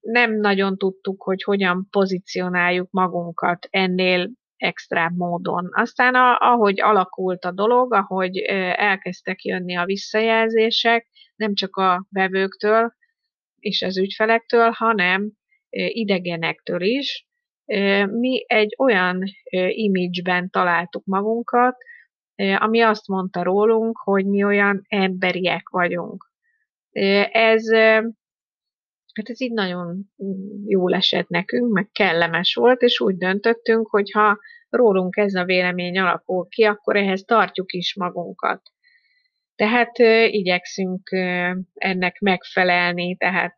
nem 0.00 0.32
nagyon 0.40 0.78
tudtuk, 0.78 1.22
hogy 1.22 1.42
hogyan 1.42 1.86
pozícionáljuk 1.90 2.90
magunkat 2.90 3.66
ennél 3.70 4.30
extra 4.62 5.10
módon. 5.16 5.68
Aztán 5.72 6.14
a, 6.14 6.36
ahogy 6.38 6.80
alakult 6.80 7.44
a 7.44 7.52
dolog, 7.52 7.94
ahogy 7.94 8.36
elkezdtek 8.76 9.42
jönni 9.44 9.76
a 9.76 9.84
visszajelzések, 9.84 11.06
nem 11.36 11.54
csak 11.54 11.76
a 11.76 12.06
vevőktől 12.10 12.92
és 13.58 13.82
az 13.82 13.98
ügyfelektől, 13.98 14.70
hanem 14.70 15.32
idegenektől 15.70 16.82
is, 16.82 17.26
mi 18.06 18.44
egy 18.46 18.74
olyan 18.78 19.22
image-ben 19.68 20.50
találtuk 20.50 21.04
magunkat, 21.04 21.76
ami 22.58 22.80
azt 22.80 23.08
mondta 23.08 23.42
rólunk, 23.42 23.98
hogy 23.98 24.26
mi 24.26 24.44
olyan 24.44 24.84
emberiek 24.88 25.68
vagyunk. 25.68 26.30
Ez, 27.32 27.64
hát 29.14 29.28
ez 29.28 29.40
így 29.40 29.52
nagyon 29.52 30.12
jól 30.66 30.94
esett 30.94 31.28
nekünk, 31.28 31.72
meg 31.72 31.88
kellemes 31.92 32.54
volt, 32.54 32.80
és 32.80 33.00
úgy 33.00 33.16
döntöttünk, 33.16 33.88
hogy 33.88 34.10
ha 34.10 34.38
rólunk 34.68 35.16
ez 35.16 35.34
a 35.34 35.44
vélemény 35.44 35.98
alakul 35.98 36.48
ki, 36.48 36.62
akkor 36.62 36.96
ehhez 36.96 37.22
tartjuk 37.22 37.72
is 37.72 37.94
magunkat. 37.96 38.62
Tehát 39.54 39.98
igyekszünk 40.26 41.10
ennek 41.74 42.18
megfelelni, 42.20 43.16
tehát 43.16 43.56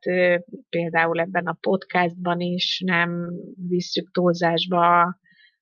például 0.69 1.21
ebben 1.21 1.47
a 1.47 1.57
podcastban 1.61 2.41
is 2.41 2.83
nem 2.85 3.31
visszük 3.69 4.11
túlzásba 4.11 5.03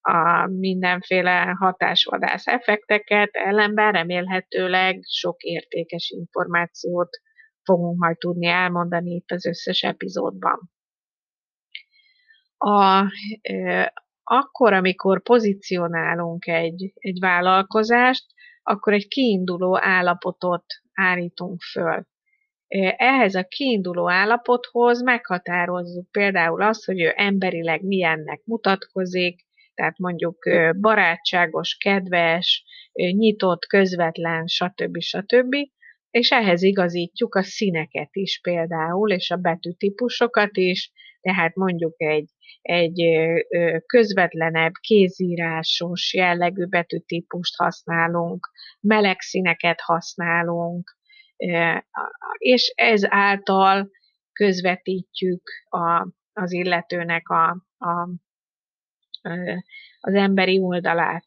a 0.01 0.47
mindenféle 0.47 1.57
hatásvadász 1.59 2.47
effekteket, 2.47 3.31
ellenben 3.33 3.93
remélhetőleg 3.93 5.01
sok 5.03 5.43
értékes 5.43 6.11
információt 6.11 7.09
fogunk 7.65 7.99
majd 7.99 8.19
tudni 8.19 8.47
elmondani 8.47 9.11
itt 9.11 9.31
az 9.31 9.47
összes 9.47 9.83
epizódban. 9.83 10.71
A, 12.57 13.05
akkor, 14.23 14.73
amikor 14.73 15.23
pozícionálunk 15.23 16.47
egy, 16.47 16.93
egy 16.95 17.19
vállalkozást, 17.21 18.25
akkor 18.63 18.93
egy 18.93 19.09
kiinduló 19.09 19.79
állapotot 19.81 20.65
állítunk 20.93 21.61
föl. 21.61 22.05
Ehhez 22.97 23.35
a 23.35 23.45
kiinduló 23.45 24.11
állapothoz 24.11 25.03
meghatározzuk 25.03 26.11
például 26.11 26.63
azt, 26.63 26.85
hogy 26.85 27.01
ő 27.01 27.13
emberileg 27.17 27.83
milyennek 27.83 28.43
mutatkozik, 28.45 29.47
tehát 29.75 29.99
mondjuk 29.99 30.37
barátságos, 30.81 31.77
kedves, 31.77 32.65
nyitott, 32.93 33.67
közvetlen, 33.67 34.47
stb. 34.47 34.99
stb. 34.99 35.55
És 36.13 36.31
ehhez 36.31 36.63
igazítjuk 36.63 37.35
a 37.35 37.43
színeket 37.43 38.09
is 38.13 38.41
például, 38.41 39.11
és 39.11 39.31
a 39.31 39.37
betűtípusokat 39.37 40.57
is, 40.57 40.93
tehát 41.21 41.55
mondjuk 41.55 41.95
egy 41.97 42.31
egy 42.63 43.03
közvetlenebb, 43.87 44.73
kézírásos 44.81 46.15
jellegű 46.15 46.65
betűtípust 46.65 47.57
használunk, 47.57 48.51
meleg 48.81 49.21
színeket 49.21 49.81
használunk, 49.81 50.97
és 52.39 52.73
ez 52.77 53.03
által 53.05 53.91
közvetítjük 54.33 55.43
a, 55.69 56.09
az 56.33 56.53
illetőnek 56.53 57.29
a, 57.29 57.49
a, 57.79 58.09
az 60.01 60.15
emberi 60.15 60.59
oldalát. 60.59 61.25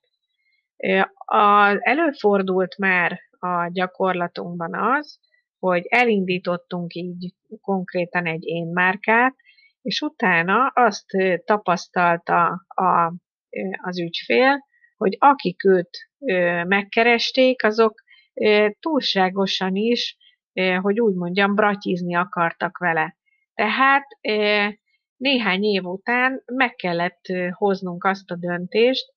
Az 1.25 1.77
előfordult 1.79 2.77
már 2.77 3.19
a 3.45 3.69
gyakorlatunkban 3.71 4.75
az, 4.75 5.19
hogy 5.59 5.85
elindítottunk 5.89 6.93
így 6.93 7.33
konkrétan 7.61 8.25
egy 8.25 8.43
én 8.43 8.67
márkát, 8.67 9.35
és 9.81 10.01
utána 10.01 10.67
azt 10.67 11.05
tapasztalta 11.45 12.65
a, 12.67 13.13
az 13.83 13.99
ügyfél, 13.99 14.65
hogy 14.97 15.15
akik 15.19 15.65
őt 15.65 16.09
megkeresték, 16.67 17.63
azok 17.63 18.03
túlságosan 18.79 19.75
is, 19.75 20.17
hogy 20.81 20.99
úgy 20.99 21.15
mondjam, 21.15 21.55
bratyizni 21.55 22.15
akartak 22.15 22.77
vele. 22.77 23.17
Tehát 23.53 24.05
néhány 25.17 25.63
év 25.63 25.83
után 25.83 26.43
meg 26.45 26.75
kellett 26.75 27.25
hoznunk 27.51 28.03
azt 28.03 28.31
a 28.31 28.35
döntést, 28.35 29.13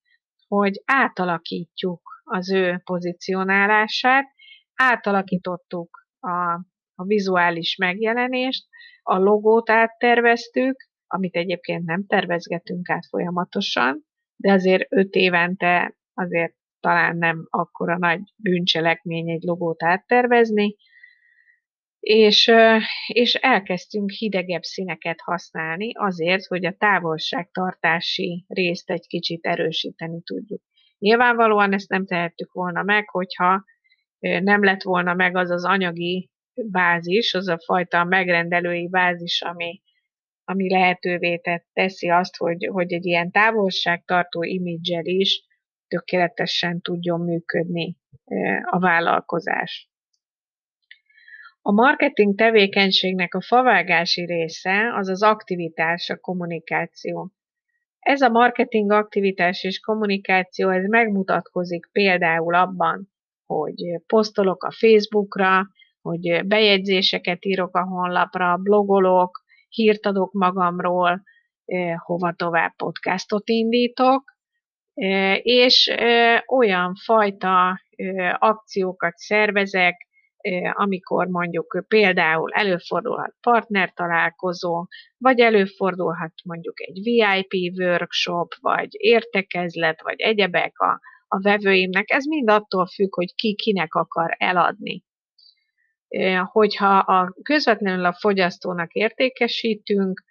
hogy 0.48 0.82
átalakítjuk 0.84 2.17
az 2.28 2.52
ő 2.52 2.80
pozicionálását, 2.84 4.26
átalakítottuk 4.74 6.06
a, 6.20 6.52
a 6.94 7.04
vizuális 7.04 7.76
megjelenést, 7.76 8.66
a 9.02 9.18
logót 9.18 9.70
átterveztük, 9.70 10.88
amit 11.06 11.36
egyébként 11.36 11.84
nem 11.84 12.06
tervezgetünk 12.06 12.90
át 12.90 13.06
folyamatosan, 13.08 14.04
de 14.36 14.52
azért 14.52 14.86
öt 14.88 15.14
évente 15.14 15.96
azért 16.14 16.54
talán 16.80 17.16
nem 17.16 17.46
akkora 17.50 17.98
nagy 17.98 18.20
bűncselekmény 18.36 19.30
egy 19.30 19.42
logót 19.42 19.82
áttervezni, 19.82 20.76
és, 22.00 22.52
és 23.06 23.34
elkezdtünk 23.34 24.10
hidegebb 24.10 24.62
színeket 24.62 25.20
használni 25.20 25.92
azért, 25.94 26.46
hogy 26.46 26.66
a 26.66 26.76
távolságtartási 26.78 28.44
részt 28.48 28.90
egy 28.90 29.06
kicsit 29.06 29.46
erősíteni 29.46 30.22
tudjuk. 30.22 30.62
Nyilvánvalóan 30.98 31.72
ezt 31.72 31.88
nem 31.88 32.06
tehettük 32.06 32.52
volna 32.52 32.82
meg, 32.82 33.08
hogyha 33.08 33.64
nem 34.18 34.64
lett 34.64 34.82
volna 34.82 35.14
meg 35.14 35.36
az 35.36 35.50
az 35.50 35.64
anyagi 35.64 36.30
bázis, 36.54 37.34
az 37.34 37.48
a 37.48 37.58
fajta 37.64 38.04
megrendelői 38.04 38.88
bázis, 38.88 39.42
ami, 39.42 39.82
ami 40.44 40.70
lehetővé 40.70 41.40
teszi 41.72 42.08
azt, 42.08 42.36
hogy, 42.36 42.68
hogy 42.72 42.92
egy 42.92 43.06
ilyen 43.06 43.30
távolságtartó 43.30 44.42
imidzsel 44.42 45.04
is 45.04 45.44
tökéletesen 45.88 46.80
tudjon 46.80 47.20
működni 47.20 47.96
a 48.62 48.78
vállalkozás. 48.78 49.90
A 51.62 51.72
marketing 51.72 52.34
tevékenységnek 52.34 53.34
a 53.34 53.42
favágási 53.42 54.24
része 54.24 54.94
az 54.94 55.08
az 55.08 55.22
aktivitás, 55.22 56.10
a 56.10 56.16
kommunikáció. 56.16 57.32
Ez 57.98 58.20
a 58.20 58.28
marketing 58.28 58.90
aktivitás 58.90 59.64
és 59.64 59.80
kommunikáció, 59.80 60.68
ez 60.68 60.84
megmutatkozik 60.84 61.88
például 61.92 62.54
abban, 62.54 63.08
hogy 63.46 64.00
posztolok 64.06 64.64
a 64.64 64.70
Facebookra, 64.70 65.68
hogy 66.00 66.46
bejegyzéseket 66.46 67.44
írok 67.44 67.76
a 67.76 67.84
honlapra, 67.84 68.56
blogolok, 68.56 69.42
hírt 69.68 70.06
adok 70.06 70.32
magamról, 70.32 71.22
hova 71.96 72.32
tovább 72.32 72.76
podcastot 72.76 73.48
indítok, 73.48 74.36
és 75.42 75.94
olyan 76.46 76.94
fajta 77.04 77.80
akciókat 78.38 79.16
szervezek, 79.16 80.07
amikor 80.72 81.26
mondjuk 81.26 81.84
például 81.88 82.52
előfordulhat 82.52 83.34
partnertalálkozó, 83.40 84.86
vagy 85.18 85.40
előfordulhat 85.40 86.32
mondjuk 86.44 86.80
egy 86.80 87.00
VIP 87.02 87.78
workshop, 87.78 88.54
vagy 88.60 88.88
értekezlet, 88.90 90.02
vagy 90.02 90.20
egyebek 90.20 90.78
a, 90.78 91.00
a 91.28 91.40
vevőimnek. 91.40 92.10
Ez 92.10 92.26
mind 92.26 92.50
attól 92.50 92.86
függ, 92.86 93.14
hogy 93.14 93.34
ki 93.34 93.54
kinek 93.54 93.94
akar 93.94 94.34
eladni 94.38 95.06
hogyha 96.44 96.98
a 96.98 97.34
közvetlenül 97.42 98.04
a 98.04 98.12
fogyasztónak 98.12 98.92
értékesítünk, 98.92 100.24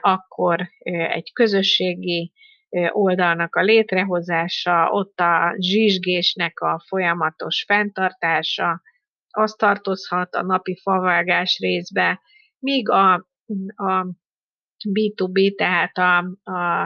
akkor 0.00 0.68
egy 1.08 1.32
közösségi 1.32 2.32
oldalnak 2.90 3.54
a 3.56 3.62
létrehozása, 3.62 4.88
ott 4.90 5.20
a 5.20 5.54
zsizsgésnek 5.58 6.60
a 6.60 6.82
folyamatos 6.86 7.64
fenntartása, 7.66 8.82
az 9.32 9.52
tartozhat 9.52 10.34
a 10.34 10.42
napi 10.42 10.78
favágás 10.82 11.58
részbe, 11.58 12.20
míg 12.58 12.88
a, 12.88 13.12
a 13.74 14.06
B2B, 14.88 15.54
tehát 15.54 15.98
a, 15.98 16.18
a, 16.50 16.82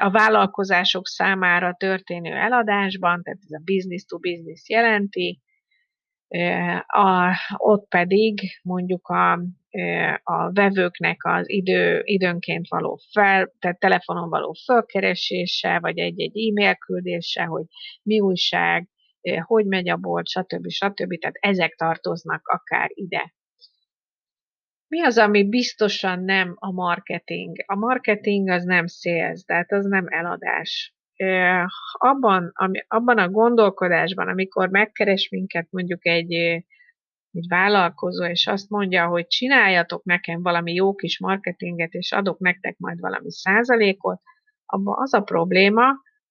a 0.00 0.10
vállalkozások 0.10 1.06
számára 1.06 1.74
történő 1.78 2.32
eladásban, 2.32 3.22
tehát 3.22 3.40
ez 3.42 3.50
a 3.50 3.62
business 3.64 4.04
to 4.04 4.18
business 4.18 4.68
jelenti, 4.68 5.40
a, 6.86 7.36
ott 7.56 7.88
pedig 7.88 8.40
mondjuk 8.62 9.08
a, 9.08 9.32
a 10.22 10.52
vevőknek 10.52 11.24
az 11.24 11.48
idő, 11.48 12.02
időnként 12.04 12.68
való 12.68 13.00
fel, 13.12 13.52
tehát 13.58 13.78
telefonon 13.78 14.28
való 14.28 14.56
felkeresése, 14.66 15.78
vagy 15.78 15.98
egy-egy 15.98 16.48
e-mail 16.48 16.74
küldése, 16.74 17.44
hogy 17.44 17.64
mi 18.02 18.20
újság, 18.20 18.88
hogy 19.46 19.66
megy 19.66 19.88
a 19.88 19.96
bolt, 19.96 20.28
stb. 20.28 20.68
stb. 20.68 21.18
Tehát 21.18 21.36
ezek 21.40 21.74
tartoznak 21.74 22.48
akár 22.48 22.90
ide. 22.94 23.34
Mi 24.88 25.02
az, 25.02 25.18
ami 25.18 25.48
biztosan 25.48 26.24
nem 26.24 26.54
a 26.58 26.72
marketing? 26.72 27.56
A 27.66 27.74
marketing 27.74 28.48
az 28.48 28.64
nem 28.64 28.86
sales, 28.86 29.42
tehát 29.42 29.72
az 29.72 29.84
nem 29.84 30.06
eladás 30.08 30.94
abban, 31.92 32.50
ami, 32.54 32.84
abban 32.88 33.18
a 33.18 33.28
gondolkodásban, 33.28 34.28
amikor 34.28 34.68
megkeres 34.68 35.28
minket 35.28 35.66
mondjuk 35.70 36.06
egy, 36.06 36.32
egy 36.32 37.46
vállalkozó, 37.48 38.24
és 38.24 38.46
azt 38.46 38.68
mondja, 38.68 39.06
hogy 39.06 39.26
csináljatok 39.26 40.04
nekem 40.04 40.42
valami 40.42 40.74
jó 40.74 40.94
kis 40.94 41.18
marketinget, 41.18 41.92
és 41.92 42.12
adok 42.12 42.38
nektek 42.38 42.78
majd 42.78 43.00
valami 43.00 43.30
százalékot, 43.32 44.20
abban 44.66 44.94
az 44.98 45.14
a 45.14 45.20
probléma, 45.20 45.84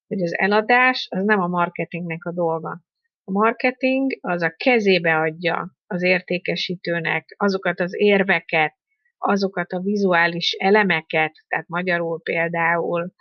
hogy 0.09 0.21
az 0.21 0.37
eladás 0.37 1.07
az 1.09 1.23
nem 1.23 1.39
a 1.39 1.47
marketingnek 1.47 2.25
a 2.25 2.31
dolga. 2.31 2.81
A 3.23 3.31
marketing 3.31 4.17
az 4.21 4.41
a 4.41 4.53
kezébe 4.57 5.15
adja 5.15 5.77
az 5.87 6.03
értékesítőnek 6.03 7.35
azokat 7.37 7.79
az 7.79 7.93
érveket, 7.95 8.75
azokat 9.17 9.71
a 9.71 9.79
vizuális 9.79 10.51
elemeket, 10.51 11.33
tehát 11.47 11.67
magyarul 11.67 12.21
például 12.21 13.13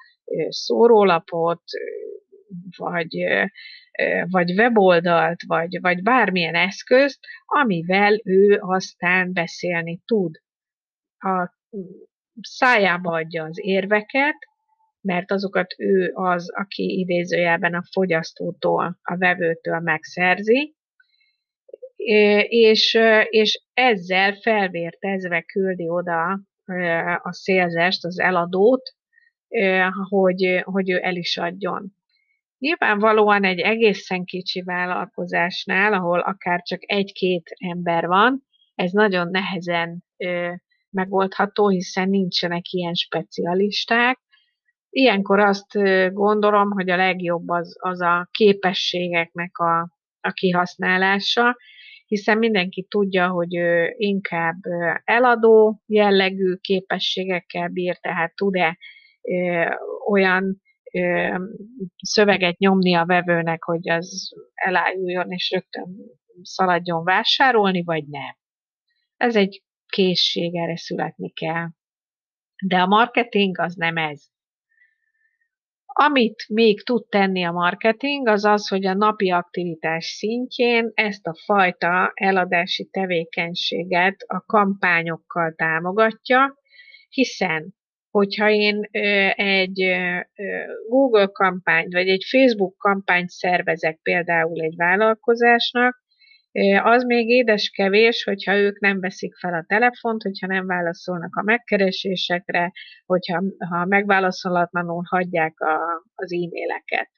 szórólapot, 0.48 1.62
vagy, 2.76 3.24
vagy 4.30 4.58
weboldalt, 4.58 5.42
vagy, 5.46 5.80
vagy 5.80 6.02
bármilyen 6.02 6.54
eszközt, 6.54 7.18
amivel 7.44 8.20
ő 8.24 8.58
aztán 8.60 9.32
beszélni 9.32 10.00
tud. 10.04 10.34
A 11.18 11.56
szájába 12.40 13.12
adja 13.12 13.44
az 13.44 13.58
érveket, 13.62 14.36
mert 15.08 15.30
azokat 15.30 15.74
ő 15.78 16.10
az, 16.14 16.50
aki 16.54 16.98
idézőjelben 16.98 17.74
a 17.74 17.82
fogyasztótól, 17.92 18.98
a 19.02 19.16
vevőtől 19.16 19.80
megszerzi, 19.80 20.74
és, 22.48 22.98
és 23.28 23.62
ezzel 23.74 24.34
felvértezve 24.34 25.42
küldi 25.42 25.88
oda 25.88 26.40
a 27.22 27.32
szélzest, 27.32 28.04
az 28.04 28.20
eladót, 28.20 28.82
hogy, 30.08 30.60
hogy 30.64 30.90
ő 30.90 31.02
el 31.02 31.16
is 31.16 31.36
adjon. 31.36 31.92
Nyilvánvalóan 32.58 33.44
egy 33.44 33.58
egészen 33.58 34.24
kicsi 34.24 34.62
vállalkozásnál, 34.62 35.92
ahol 35.92 36.20
akár 36.20 36.62
csak 36.62 36.80
egy-két 36.86 37.50
ember 37.56 38.06
van, 38.06 38.42
ez 38.74 38.90
nagyon 38.90 39.30
nehezen 39.30 40.04
megoldható, 40.90 41.68
hiszen 41.68 42.08
nincsenek 42.08 42.72
ilyen 42.72 42.94
specialisták. 42.94 44.18
Ilyenkor 44.98 45.38
azt 45.38 45.72
gondolom, 46.12 46.70
hogy 46.70 46.90
a 46.90 46.96
legjobb 46.96 47.48
az, 47.48 47.76
az 47.80 48.00
a 48.00 48.28
képességeknek 48.30 49.58
a, 49.58 49.80
a 50.20 50.30
kihasználása, 50.32 51.56
hiszen 52.06 52.38
mindenki 52.38 52.86
tudja, 52.88 53.28
hogy 53.28 53.56
ő 53.56 53.94
inkább 53.96 54.56
eladó 55.04 55.82
jellegű 55.86 56.54
képességekkel 56.54 57.68
bír, 57.68 57.98
tehát 57.98 58.34
tud-e 58.34 58.78
olyan 60.10 60.62
szöveget 61.96 62.58
nyomni 62.58 62.94
a 62.94 63.04
vevőnek, 63.04 63.62
hogy 63.62 63.90
az 63.90 64.32
elájuljon 64.54 65.30
és 65.30 65.50
rögtön 65.50 65.96
szaladjon 66.42 67.04
vásárolni, 67.04 67.82
vagy 67.82 68.06
nem. 68.06 68.36
Ez 69.16 69.36
egy 69.36 69.62
készség, 69.86 70.56
erre 70.56 70.76
születni 70.76 71.32
kell. 71.32 71.68
De 72.66 72.76
a 72.76 72.86
marketing 72.86 73.58
az 73.58 73.74
nem 73.74 73.96
ez. 73.96 74.36
Amit 76.00 76.48
még 76.48 76.82
tud 76.82 77.08
tenni 77.08 77.44
a 77.44 77.52
marketing, 77.52 78.28
az 78.28 78.44
az, 78.44 78.68
hogy 78.68 78.86
a 78.86 78.94
napi 78.94 79.30
aktivitás 79.30 80.04
szintjén 80.06 80.90
ezt 80.94 81.26
a 81.26 81.34
fajta 81.44 82.10
eladási 82.14 82.88
tevékenységet 82.90 84.14
a 84.26 84.40
kampányokkal 84.40 85.52
támogatja, 85.56 86.54
hiszen 87.08 87.74
hogyha 88.10 88.50
én 88.50 88.88
egy 89.34 89.96
Google 90.88 91.26
kampányt, 91.26 91.92
vagy 91.92 92.08
egy 92.08 92.24
Facebook 92.30 92.76
kampányt 92.76 93.28
szervezek 93.28 93.98
például 94.02 94.60
egy 94.60 94.76
vállalkozásnak, 94.76 96.02
az 96.82 97.04
még 97.04 97.28
édes 97.28 97.70
kevés, 97.70 98.24
hogyha 98.24 98.56
ők 98.56 98.80
nem 98.80 99.00
veszik 99.00 99.34
fel 99.34 99.54
a 99.54 99.64
telefont, 99.66 100.22
hogyha 100.22 100.46
nem 100.46 100.66
válaszolnak 100.66 101.36
a 101.36 101.42
megkeresésekre, 101.42 102.72
hogyha 103.06 103.42
ha 103.68 103.84
megválaszolatlanul 103.84 105.02
hagyják 105.08 105.60
a, 105.60 106.02
az 106.14 106.32
e-maileket. 106.32 107.10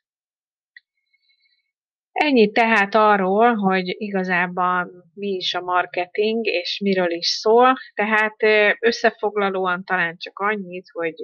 Ennyi 2.12 2.50
tehát 2.50 2.94
arról, 2.94 3.54
hogy 3.54 3.94
igazából 3.98 4.90
mi 5.14 5.28
is 5.28 5.54
a 5.54 5.60
marketing, 5.60 6.46
és 6.46 6.80
miről 6.84 7.10
is 7.10 7.28
szól. 7.28 7.74
Tehát 7.94 8.36
összefoglalóan 8.80 9.84
talán 9.84 10.16
csak 10.18 10.38
annyit, 10.38 10.86
hogy 10.92 11.14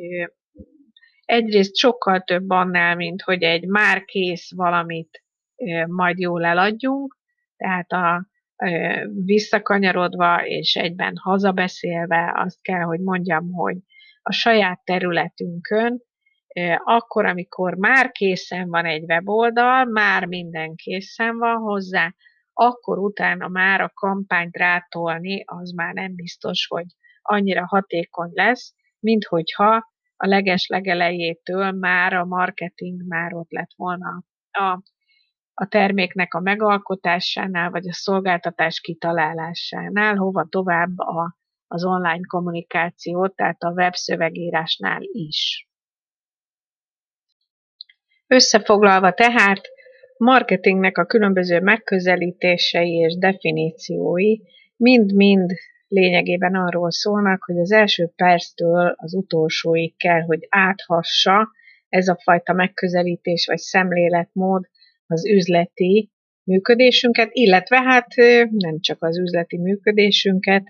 egyrészt 1.25 1.77
sokkal 1.77 2.21
több 2.21 2.51
annál, 2.51 2.97
mint 2.97 3.23
hogy 3.23 3.43
egy 3.43 3.67
már 3.67 4.05
kész 4.05 4.55
valamit 4.55 5.23
majd 5.87 6.19
jól 6.19 6.45
eladjunk, 6.45 7.16
tehát 7.57 7.93
a, 7.93 8.27
visszakanyarodva 9.25 10.47
és 10.47 10.77
egyben 10.77 11.17
hazabeszélve 11.17 12.33
azt 12.37 12.63
kell, 12.63 12.81
hogy 12.81 13.01
mondjam, 13.01 13.53
hogy 13.53 13.77
a 14.23 14.33
saját 14.33 14.81
területünkön 14.85 16.03
akkor, 16.85 17.27
amikor 17.27 17.75
már 17.75 18.11
készen 18.11 18.69
van 18.69 18.85
egy 18.85 19.05
weboldal, 19.05 19.85
már 19.85 20.25
minden 20.27 20.75
készen 20.75 21.39
van 21.39 21.57
hozzá, 21.57 22.15
akkor 22.53 22.99
utána 22.99 23.49
már 23.49 23.81
a 23.81 23.91
kampányt 23.95 24.57
rátolni, 24.57 25.43
az 25.45 25.71
már 25.71 25.95
nem 25.95 26.15
biztos, 26.15 26.67
hogy 26.69 26.87
annyira 27.23 27.67
hatékony 27.67 28.31
lesz, 28.33 28.75
mint 29.01 29.25
hogyha 29.25 29.91
a 30.17 30.27
leges 30.27 30.67
legelejétől 30.67 31.71
már 31.71 32.13
a 32.13 32.25
marketing 32.25 33.07
már 33.07 33.35
ott 33.35 33.51
lett 33.51 33.71
volna 33.77 34.23
a, 34.51 34.83
a 35.59 35.67
terméknek 35.67 36.35
a 36.35 36.41
megalkotásánál, 36.41 37.71
vagy 37.71 37.89
a 37.89 37.93
szolgáltatás 37.93 38.81
kitalálásánál, 38.81 40.15
hova 40.15 40.47
tovább 40.51 40.99
a, 40.99 41.37
az 41.67 41.85
online 41.85 42.27
kommunikáció, 42.29 43.29
tehát 43.29 43.63
a 43.63 43.73
webszövegírásnál 43.73 45.01
is. 45.03 45.69
Összefoglalva 48.27 49.13
tehát, 49.13 49.69
marketingnek 50.17 50.99
a 50.99 51.07
különböző 51.07 51.61
megközelítései 51.61 52.95
és 52.95 53.17
definíciói 53.19 54.39
mind-mind 54.77 55.51
lényegében 55.89 56.55
arról 56.55 56.91
szólnak, 56.91 57.43
hogy 57.43 57.59
az 57.59 57.73
első 57.73 58.13
perctől 58.17 58.95
az 58.97 59.15
utolsóig 59.15 59.97
kell, 59.97 60.21
hogy 60.21 60.47
áthassa 60.49 61.51
ez 61.89 62.09
a 62.09 62.19
fajta 62.23 62.53
megközelítés 62.53 63.47
vagy 63.47 63.59
szemléletmód 63.59 64.69
az 65.07 65.27
üzleti 65.27 66.11
működésünket, 66.45 67.29
illetve 67.33 67.83
hát 67.83 68.15
nem 68.51 68.81
csak 68.81 69.03
az 69.03 69.19
üzleti 69.19 69.59
működésünket, 69.59 70.63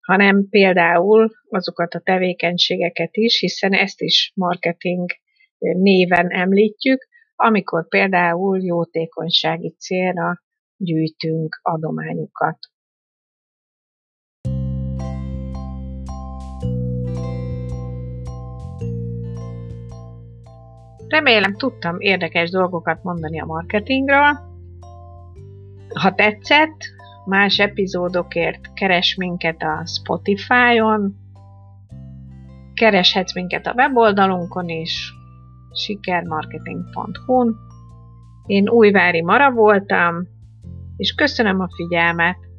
hanem 0.00 0.48
például 0.48 1.30
azokat 1.48 1.94
a 1.94 2.00
tevékenységeket 2.00 3.16
is, 3.16 3.40
hiszen 3.40 3.72
ezt 3.72 4.00
is 4.00 4.32
marketing 4.34 5.10
néven 5.58 6.30
említjük, 6.30 7.08
amikor 7.34 7.88
például 7.88 8.62
jótékonysági 8.62 9.74
célra 9.78 10.42
gyűjtünk 10.76 11.58
adományokat. 11.62 12.58
Remélem 21.10 21.56
tudtam 21.56 22.00
érdekes 22.00 22.50
dolgokat 22.50 23.02
mondani 23.02 23.40
a 23.40 23.44
marketingről. 23.44 24.38
Ha 25.94 26.14
tetszett, 26.14 26.76
más 27.24 27.58
epizódokért 27.58 28.72
keres 28.72 29.14
minket 29.14 29.62
a 29.62 29.86
Spotify-on, 29.86 31.14
kereshetsz 32.74 33.34
minket 33.34 33.66
a 33.66 33.72
weboldalunkon 33.76 34.68
is, 34.68 35.12
sikermarketing.hu-n. 35.72 37.56
Én 38.46 38.68
Újvári 38.68 39.22
Mara 39.22 39.50
voltam, 39.50 40.26
és 40.96 41.14
köszönöm 41.14 41.60
a 41.60 41.68
figyelmet! 41.74 42.49